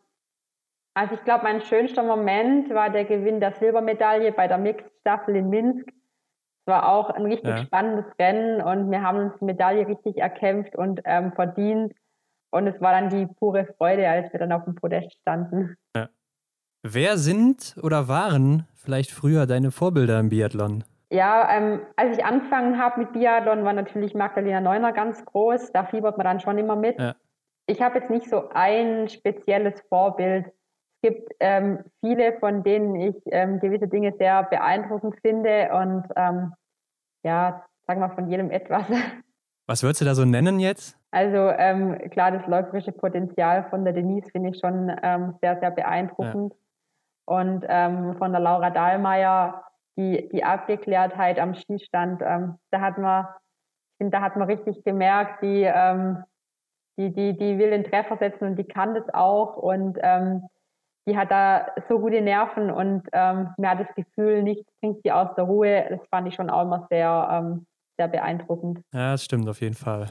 [0.96, 5.50] also ich glaube, mein schönster Moment war der Gewinn der Silbermedaille bei der Mixed-Staffel in
[5.50, 5.88] Minsk.
[5.88, 7.58] Es war auch ein richtig ja.
[7.58, 11.94] spannendes Rennen und wir haben uns die Medaille richtig erkämpft und ähm, verdient.
[12.52, 15.76] Und es war dann die pure Freude, als wir dann auf dem Podest standen.
[15.96, 16.10] Ja.
[16.82, 20.84] Wer sind oder waren vielleicht früher deine Vorbilder im Biathlon?
[21.12, 25.72] Ja, ähm, als ich angefangen habe mit Biathlon, war natürlich Magdalena Neuner ganz groß.
[25.72, 27.00] Da fiebert man dann schon immer mit.
[27.00, 27.16] Ja
[27.70, 30.48] ich habe jetzt nicht so ein spezielles Vorbild.
[30.48, 36.54] Es gibt ähm, viele, von denen ich ähm, gewisse Dinge sehr beeindruckend finde und ähm,
[37.24, 38.86] ja, sagen wir von jedem etwas.
[39.68, 40.98] Was würdest du da so nennen jetzt?
[41.12, 45.72] Also ähm, klar, das läuferische Potenzial von der Denise finde ich schon ähm, sehr, sehr
[45.72, 46.54] beeindruckend.
[46.54, 46.60] Ja.
[47.26, 49.64] Und ähm, von der Laura Dahlmeier
[49.96, 55.44] die, die Abgeklärtheit am Schießstand, da hat man, ich finde, da hat man richtig gemerkt,
[55.44, 55.70] die
[57.00, 60.44] die, die, die will den Treffer setzen und die kann das auch und ähm,
[61.08, 65.12] die hat da so gute Nerven und ähm, mir hat das Gefühl, nichts bringt sie
[65.12, 65.86] aus der Ruhe.
[65.90, 67.66] Das fand ich schon auch immer sehr, ähm,
[67.98, 68.82] sehr beeindruckend.
[68.94, 70.10] Ja, das stimmt auf jeden Fall.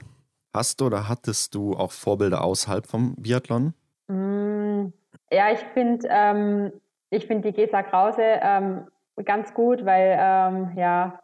[0.57, 3.74] Hast du oder hattest du auch Vorbilder außerhalb vom Biathlon?
[4.09, 4.86] Mm,
[5.30, 6.72] ja, ich finde ähm,
[7.11, 8.86] ich find die Gesa Krause ähm,
[9.24, 11.20] ganz gut, weil ähm, ja,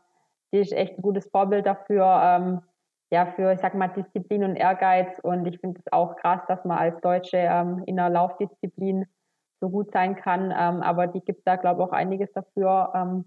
[0.53, 2.61] die ist echt ein gutes Vorbild dafür ähm,
[3.15, 5.21] ja, für, ich sag mal, Disziplin und Ehrgeiz.
[5.23, 9.07] Und ich finde es auch krass, dass man als Deutsche ähm, in der Laufdisziplin
[9.61, 10.47] so gut sein kann.
[10.51, 12.91] Ähm, aber die gibt da, glaube ich, auch einiges dafür.
[12.93, 13.25] Ähm,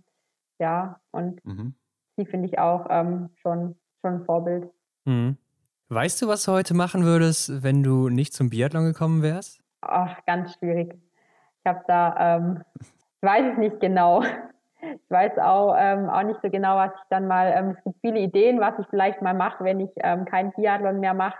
[0.59, 1.73] ja, und mhm.
[2.17, 4.69] die finde ich auch ähm, schon, schon ein Vorbild.
[5.05, 5.37] Mhm.
[5.87, 9.63] Weißt du, was du heute machen würdest, wenn du nicht zum Biathlon gekommen wärst?
[9.79, 10.95] Ach, ganz schwierig.
[11.61, 14.21] Ich habe da, ähm, ich weiß es nicht genau.
[14.81, 17.97] Ich weiß auch, ähm, auch nicht so genau, was ich dann mal, ähm, es gibt
[18.01, 21.37] viele Ideen, was ich vielleicht mal mache, wenn ich ähm, kein Biathlon mehr mache.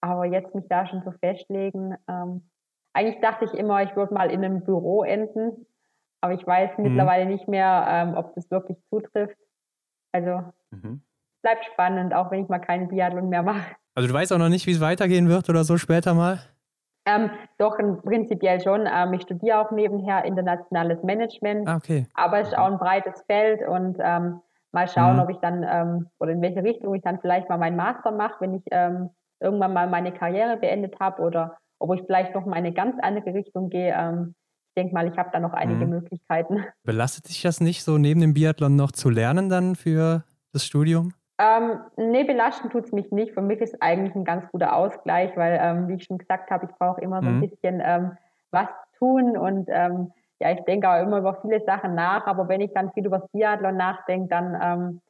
[0.00, 1.96] Aber jetzt mich da schon so festlegen.
[2.08, 2.42] Ähm,
[2.92, 5.66] eigentlich dachte ich immer, ich würde mal in einem Büro enden.
[6.20, 6.84] Aber ich weiß mhm.
[6.84, 9.36] mittlerweile nicht mehr, ähm, ob das wirklich zutrifft.
[10.12, 11.02] Also mhm.
[11.42, 13.76] bleibt spannend, auch wenn ich mal keinen Biathlon mehr mache.
[13.94, 16.40] Also du weißt auch noch nicht, wie es weitergehen wird oder so später mal?
[17.06, 18.86] Ähm, doch, prinzipiell schon.
[18.86, 22.06] Ähm, ich studiere auch nebenher internationales Management, ah, okay.
[22.14, 24.40] aber es ist auch ein breites Feld und ähm,
[24.72, 25.22] mal schauen, mhm.
[25.22, 28.36] ob ich dann ähm, oder in welche Richtung ich dann vielleicht mal meinen Master mache,
[28.40, 32.56] wenn ich ähm, irgendwann mal meine Karriere beendet habe oder ob ich vielleicht noch mal
[32.56, 33.94] eine ganz andere Richtung gehe.
[33.96, 34.34] Ähm,
[34.68, 35.90] ich denke mal, ich habe da noch einige mhm.
[35.90, 36.64] Möglichkeiten.
[36.84, 40.22] Belastet dich das nicht so, neben dem Biathlon noch zu lernen dann für
[40.52, 41.14] das Studium?
[41.42, 43.32] Ähm, nee, belasten tut es mich nicht.
[43.32, 46.66] Für mich ist eigentlich ein ganz guter Ausgleich, weil, ähm, wie ich schon gesagt habe,
[46.66, 47.48] ich brauche immer so ein mhm.
[47.48, 48.18] bisschen ähm,
[48.50, 48.68] was
[48.98, 52.74] tun und ähm, ja, ich denke auch immer über viele Sachen nach, aber wenn ich
[52.74, 55.00] dann viel über das Biathlon nachdenke, dann ähm,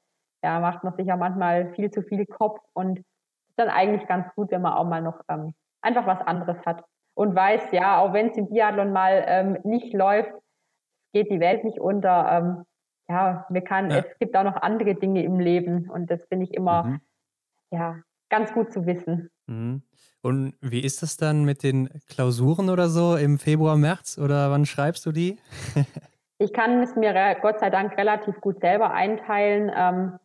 [0.44, 4.32] ja, macht man sich ja manchmal viel zu viel Kopf und ist dann eigentlich ganz
[4.36, 5.52] gut, wenn man auch mal noch ähm,
[5.82, 10.32] einfach was anderes hat und weiß, ja, auch wenn es im Biathlon mal nicht läuft,
[11.12, 12.64] geht die Welt nicht unter.
[13.10, 13.98] Ja, wir kann, ja.
[13.98, 17.00] es gibt auch noch andere Dinge im Leben und das finde ich immer mhm.
[17.72, 17.96] ja,
[18.28, 19.30] ganz gut zu wissen.
[19.48, 19.82] Mhm.
[20.22, 24.64] Und wie ist das dann mit den Klausuren oder so im Februar, März oder wann
[24.64, 25.40] schreibst du die?
[26.38, 29.72] ich kann es mir Gott sei Dank relativ gut selber einteilen.
[29.74, 30.18] Ähm,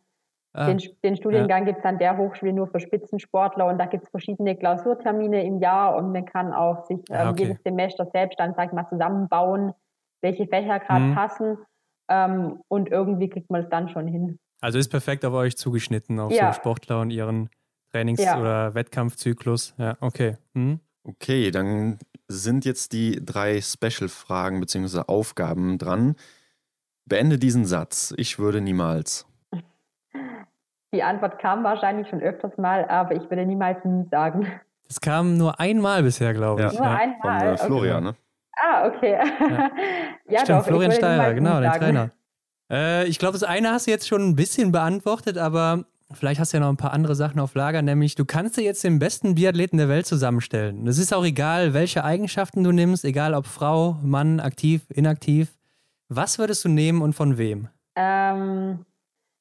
[0.52, 1.72] ah, den, den, Studiengang ja.
[1.72, 5.58] gibt es an der Hochschule nur für Spitzensportler und da gibt es verschiedene Klausurtermine im
[5.58, 7.42] Jahr und man kann auch sich ah, ähm, okay.
[7.42, 9.72] jedes Semester selbst dann, sag ich mal, zusammenbauen,
[10.20, 11.14] welche Fächer gerade mhm.
[11.16, 11.58] passen.
[12.08, 14.38] Ähm, und irgendwie kriegt man es dann schon hin.
[14.60, 16.52] Also ist perfekt auf euch zugeschnitten, auf ja.
[16.52, 17.50] so Sportler und ihren
[17.92, 18.40] Trainings- ja.
[18.40, 19.74] oder Wettkampfzyklus.
[19.78, 20.36] Ja, okay.
[20.54, 20.80] Mhm.
[21.04, 21.98] Okay, dann
[22.28, 25.02] sind jetzt die drei Special-Fragen bzw.
[25.06, 26.16] Aufgaben dran.
[27.04, 28.12] Beende diesen Satz.
[28.16, 29.26] Ich würde niemals.
[30.94, 34.46] Die Antwort kam wahrscheinlich schon öfters mal, aber ich würde niemals nie sagen.
[34.86, 36.72] Das kam nur einmal bisher, glaube ich.
[36.72, 36.78] Ja.
[36.78, 37.40] Nur einmal.
[37.40, 38.16] Von äh, Florian, okay.
[38.18, 38.25] ne?
[38.56, 39.12] Ah, okay.
[39.12, 39.70] Ja,
[40.28, 42.10] ja Stimmt, doch, Florian Steirer, genau, der Trainer.
[42.68, 46.52] Äh, ich glaube, das eine hast du jetzt schon ein bisschen beantwortet, aber vielleicht hast
[46.52, 48.98] du ja noch ein paar andere Sachen auf Lager, nämlich du kannst dir jetzt den
[48.98, 50.84] besten Biathleten der Welt zusammenstellen.
[50.88, 55.54] Es ist auch egal, welche Eigenschaften du nimmst, egal ob Frau, Mann, aktiv, inaktiv.
[56.08, 57.68] Was würdest du nehmen und von wem?
[57.94, 58.84] Ähm,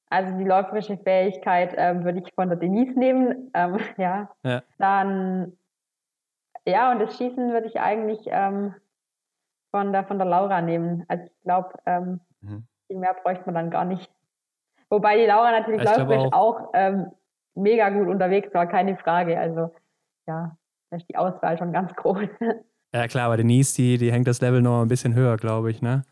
[0.09, 3.51] also die läuferische Fähigkeit ähm, würde ich von der Denise nehmen.
[3.53, 4.30] Ähm, ja.
[4.43, 4.61] ja.
[4.78, 5.53] Dann,
[6.66, 8.74] ja, und das Schießen würde ich eigentlich ähm,
[9.76, 11.03] von, der, von der Laura nehmen.
[11.09, 12.65] Also ich glaube, ähm, mhm.
[12.88, 14.09] viel mehr bräuchte man dann gar nicht.
[14.89, 17.11] Wobei die Laura natürlich ich läuferisch auch, auch ähm,
[17.55, 19.38] mega gut unterwegs war, keine Frage.
[19.38, 19.73] Also
[20.28, 20.55] ja,
[20.89, 22.30] da ist die Auswahl schon ganz groß.
[22.93, 25.82] Ja klar, aber Denise, die, die hängt das Level noch ein bisschen höher, glaube ich,
[25.82, 26.03] ne?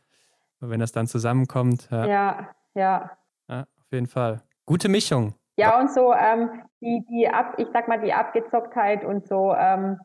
[0.59, 1.87] wenn das dann zusammenkommt.
[1.89, 2.49] Ja, ja.
[2.75, 3.11] ja.
[3.47, 4.41] ja auf jeden Fall.
[4.65, 5.35] Gute Mischung.
[5.55, 9.99] Ja, und so ähm, die, die ab, ich sag mal, die Abgezocktheit und so, ähm,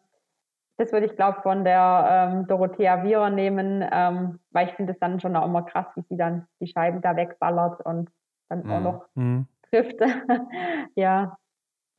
[0.78, 4.98] das würde ich, glaube von der ähm, Dorothea Wierer nehmen, ähm, weil ich finde es
[5.00, 8.08] dann schon auch immer krass, wie sie dann die Scheiben da wegballert und
[8.48, 8.70] dann mhm.
[8.70, 9.46] auch noch mhm.
[9.70, 9.96] trifft.
[10.94, 11.36] ja.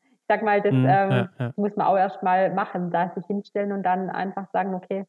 [0.02, 1.52] Ich sag mal, das mhm, ähm, ja, ja.
[1.58, 5.06] muss man auch erst mal machen, da sich hinstellen und dann einfach sagen, okay,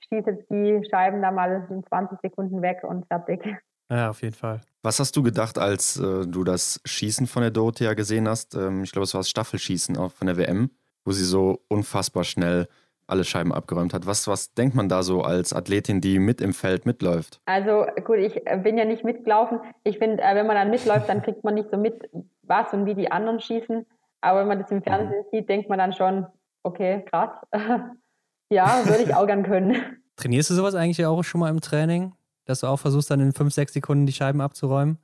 [0.00, 3.44] ich schieße jetzt die Scheiben da mal in 20 Sekunden weg und fertig.
[3.88, 4.62] Ja, auf jeden Fall.
[4.82, 8.56] Was hast du gedacht, als äh, du das Schießen von der Dorothea gesehen hast?
[8.56, 10.70] Ähm, ich glaube, es war das Staffelschießen auch von der WM,
[11.04, 12.66] wo sie so unfassbar schnell
[13.06, 14.06] alle Scheiben abgeräumt hat.
[14.06, 17.40] Was, was denkt man da so als Athletin, die mit im Feld mitläuft?
[17.46, 19.60] Also gut, ich äh, bin ja nicht mitgelaufen.
[19.84, 22.08] Ich finde, äh, wenn man dann mitläuft, dann kriegt man nicht so mit,
[22.42, 23.86] was und wie die anderen schießen.
[24.20, 25.36] Aber wenn man das im Fernsehen mhm.
[25.36, 26.26] sieht, denkt man dann schon,
[26.62, 27.30] okay, krass.
[28.50, 29.76] ja, würde ich auch gern können.
[30.16, 32.12] Trainierst du sowas eigentlich auch schon mal im Training?
[32.46, 34.98] Dass du auch versuchst, dann in fünf, sechs Sekunden die Scheiben abzuräumen?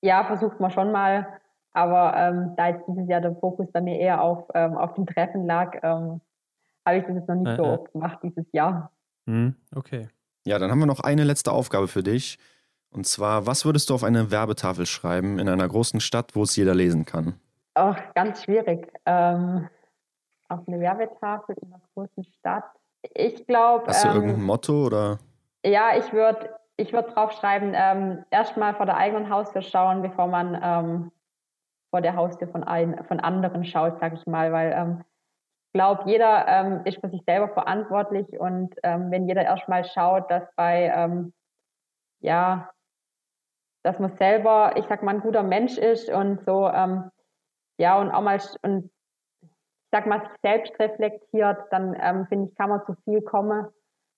[0.00, 1.26] Ja, versucht man schon mal.
[1.72, 5.06] Aber ähm, da jetzt dieses Jahr der Fokus bei mir eher auf, ähm, auf dem
[5.06, 6.20] Treffen lag, ähm,
[6.86, 8.90] habe ich das jetzt noch nicht äh, so oft gemacht dieses Jahr.
[9.26, 10.08] Mhm, okay.
[10.44, 12.38] Ja, dann haben wir noch eine letzte Aufgabe für dich.
[12.90, 16.56] Und zwar, was würdest du auf eine Werbetafel schreiben in einer großen Stadt, wo es
[16.56, 17.34] jeder lesen kann?
[17.74, 18.92] Ach, ganz schwierig.
[19.06, 19.68] Ähm,
[20.48, 22.64] auf eine Werbetafel in einer großen Stadt.
[23.14, 23.86] Ich glaube.
[23.86, 25.18] Hast du ähm, irgendein Motto oder?
[25.64, 30.26] Ja, ich würde ich würd drauf schreiben, ähm, erstmal vor der eigenen Haustür schauen, bevor
[30.26, 31.12] man ähm,
[31.90, 35.04] vor der Haustür von, ein, von anderen schaut, sag ich mal, weil ähm,
[35.72, 40.44] glaube, jeder ähm, ist für sich selber verantwortlich und ähm, wenn jeder erstmal schaut, dass
[40.56, 41.32] bei, ähm,
[42.20, 42.70] ja,
[43.82, 47.10] dass man selber, ich sag mal, ein guter Mensch ist und so, ähm,
[47.78, 48.90] ja, und auch mal, und
[49.42, 49.50] ich
[49.90, 53.66] sag mal, sich selbst reflektiert, dann ähm, finde ich, kann man zu viel kommen,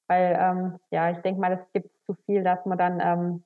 [0.09, 3.45] weil, ähm, ja, ich denke mal, es gibt zu viel, dass man dann,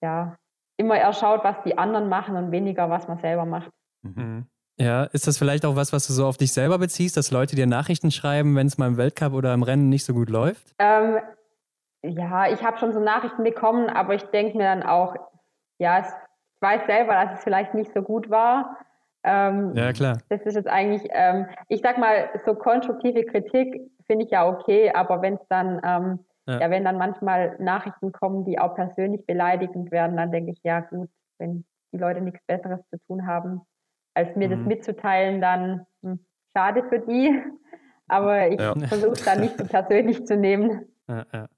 [0.00, 0.36] ja,
[0.76, 3.70] immer eher schaut, was die anderen machen und weniger, was man selber macht.
[4.02, 4.46] Mhm.
[4.82, 7.54] Ja, ist das vielleicht auch was, was du so auf dich selber beziehst, dass Leute
[7.54, 10.74] dir Nachrichten schreiben, wenn es mal im Weltcup oder im Rennen nicht so gut läuft?
[10.80, 11.18] Ähm,
[12.02, 15.14] ja, ich habe schon so Nachrichten bekommen, aber ich denke mir dann auch,
[15.78, 16.06] ja, ich
[16.60, 18.76] weiß selber, dass es vielleicht nicht so gut war.
[19.22, 20.18] Ähm, ja, klar.
[20.30, 24.90] Das ist jetzt eigentlich, ähm, ich sag mal, so konstruktive Kritik finde ich ja okay,
[24.92, 26.18] aber wenn es dann, ähm,
[26.48, 26.58] ja.
[26.58, 30.80] ja, wenn dann manchmal Nachrichten kommen, die auch persönlich beleidigend werden, dann denke ich, ja
[30.80, 31.08] gut,
[31.38, 33.60] wenn die Leute nichts Besseres zu tun haben,
[34.14, 34.52] als mir mhm.
[34.52, 36.18] das mitzuteilen, dann hm,
[36.56, 37.40] schade für die.
[38.08, 38.74] Aber ich ja.
[38.74, 40.86] versuche es dann nicht so persönlich zu nehmen.
[41.08, 41.48] Ja, ja.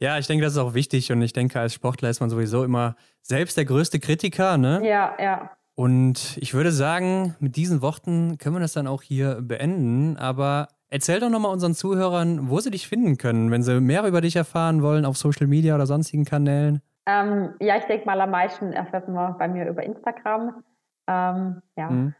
[0.00, 2.64] ja, ich denke, das ist auch wichtig und ich denke, als Sportler ist man sowieso
[2.64, 4.80] immer selbst der größte Kritiker, ne?
[4.88, 5.50] Ja, ja.
[5.78, 10.16] Und ich würde sagen, mit diesen Worten können wir das dann auch hier beenden.
[10.16, 14.20] Aber erzähl doch nochmal unseren Zuhörern, wo sie dich finden können, wenn sie mehr über
[14.20, 16.82] dich erfahren wollen auf Social Media oder sonstigen Kanälen.
[17.06, 20.64] Ähm, ja, ich denke mal, am meisten erfährt man bei mir über Instagram.
[21.08, 21.90] Ähm, ja.
[21.90, 22.14] Mhm.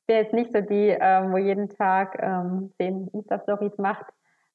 [0.00, 4.04] Ich bin jetzt nicht so die, ähm, wo jeden Tag ähm, zehn Insta-Stories macht,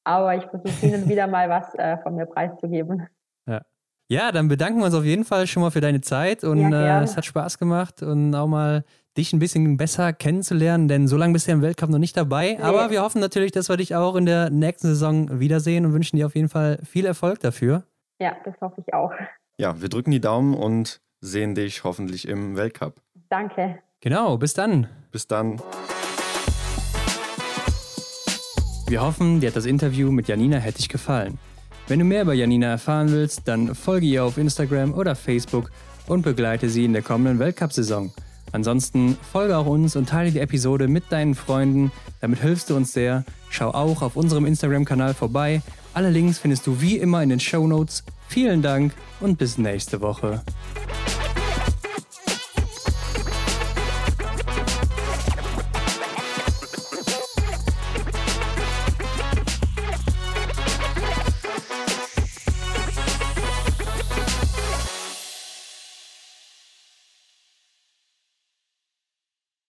[0.04, 3.08] aber ich versuche hin und wieder mal was äh, von mir preiszugeben.
[3.46, 3.60] Ja.
[4.08, 7.00] Ja, dann bedanken wir uns auf jeden Fall schon mal für deine Zeit und ja,
[7.00, 8.84] äh, es hat Spaß gemacht und auch mal
[9.16, 12.16] dich ein bisschen besser kennenzulernen, denn so lange bist du ja im Weltcup noch nicht
[12.16, 12.56] dabei.
[12.58, 12.62] Nee.
[12.62, 16.16] Aber wir hoffen natürlich, dass wir dich auch in der nächsten Saison wiedersehen und wünschen
[16.16, 17.84] dir auf jeden Fall viel Erfolg dafür.
[18.20, 19.12] Ja, das hoffe ich auch.
[19.58, 23.00] Ja, wir drücken die Daumen und sehen dich hoffentlich im Weltcup.
[23.30, 23.78] Danke.
[24.00, 24.88] Genau, bis dann.
[25.12, 25.60] Bis dann.
[28.88, 31.38] Wir hoffen, dir hat das Interview mit Janina Hettich gefallen.
[31.86, 35.70] Wenn du mehr über Janina erfahren willst, dann folge ihr auf Instagram oder Facebook
[36.08, 38.12] und begleite sie in der kommenden Weltcup-Saison.
[38.52, 41.92] Ansonsten folge auch uns und teile die Episode mit deinen Freunden.
[42.20, 43.24] Damit hilfst du uns sehr.
[43.48, 45.62] Schau auch auf unserem Instagram-Kanal vorbei.
[45.94, 48.02] Alle Links findest du wie immer in den Show Notes.
[48.28, 50.42] Vielen Dank und bis nächste Woche.